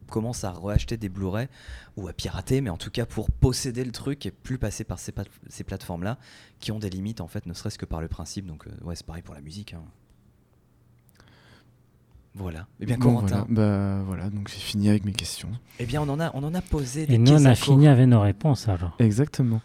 commencent 0.10 0.46
à 0.46 0.51
reacheter 0.51 0.96
des 0.96 1.10
Blu-ray 1.10 1.48
ou 1.98 2.08
à 2.08 2.13
pirater, 2.13 2.62
mais 2.62 2.70
en 2.70 2.77
tout 2.77 2.92
cas 2.92 3.06
pour 3.06 3.30
posséder 3.30 3.84
le 3.84 3.92
truc 3.92 4.25
et 4.25 4.32
plus 4.32 4.58
passer 4.58 4.86
par 4.86 5.00
ces, 5.00 5.12
pat- 5.12 5.27
ces 5.50 5.65
plateformes-là, 5.65 6.18
qui 6.62 6.72
ont 6.72 6.80
des 6.80 6.89
limites 6.89 7.20
en 7.20 7.27
fait, 7.27 7.46
ne 7.48 7.54
serait-ce 7.54 7.77
que 7.77 7.86
par 7.86 8.00
le 8.00 8.08
principe. 8.08 8.46
Donc, 8.46 8.68
euh, 8.68 8.72
ouais, 8.86 8.96
c'est 8.96 9.06
pareil 9.06 9.22
pour 9.24 9.36
la 9.36 9.42
musique. 9.42 9.74
hein. 9.74 9.84
Voilà. 12.38 12.68
Eh 12.82 12.86
bien, 12.86 12.98
Bon, 12.98 13.13
Corentin, 13.15 13.46
voilà. 13.50 13.98
Bah 13.98 14.04
voilà, 14.06 14.30
donc 14.30 14.50
j'ai 14.50 14.60
fini 14.60 14.89
avec 14.89 15.06
mes 15.06 15.13
questions. 15.13 15.50
eh 15.80 15.86
bien, 15.86 16.01
on 16.01 16.10
en 16.10 16.20
a, 16.20 16.32
on 16.34 16.44
en 16.44 16.54
a 16.54 16.62
posé 16.62 17.06
des 17.06 17.13
Et 17.15 17.18
nous, 17.18 17.32
on 17.32 17.46
a 17.46 17.56
fini 17.56 17.88
avec 17.88 18.08
nos 18.08 18.20
réponses 18.20 18.68
alors. 18.68 18.96
Exactement. 19.00 19.62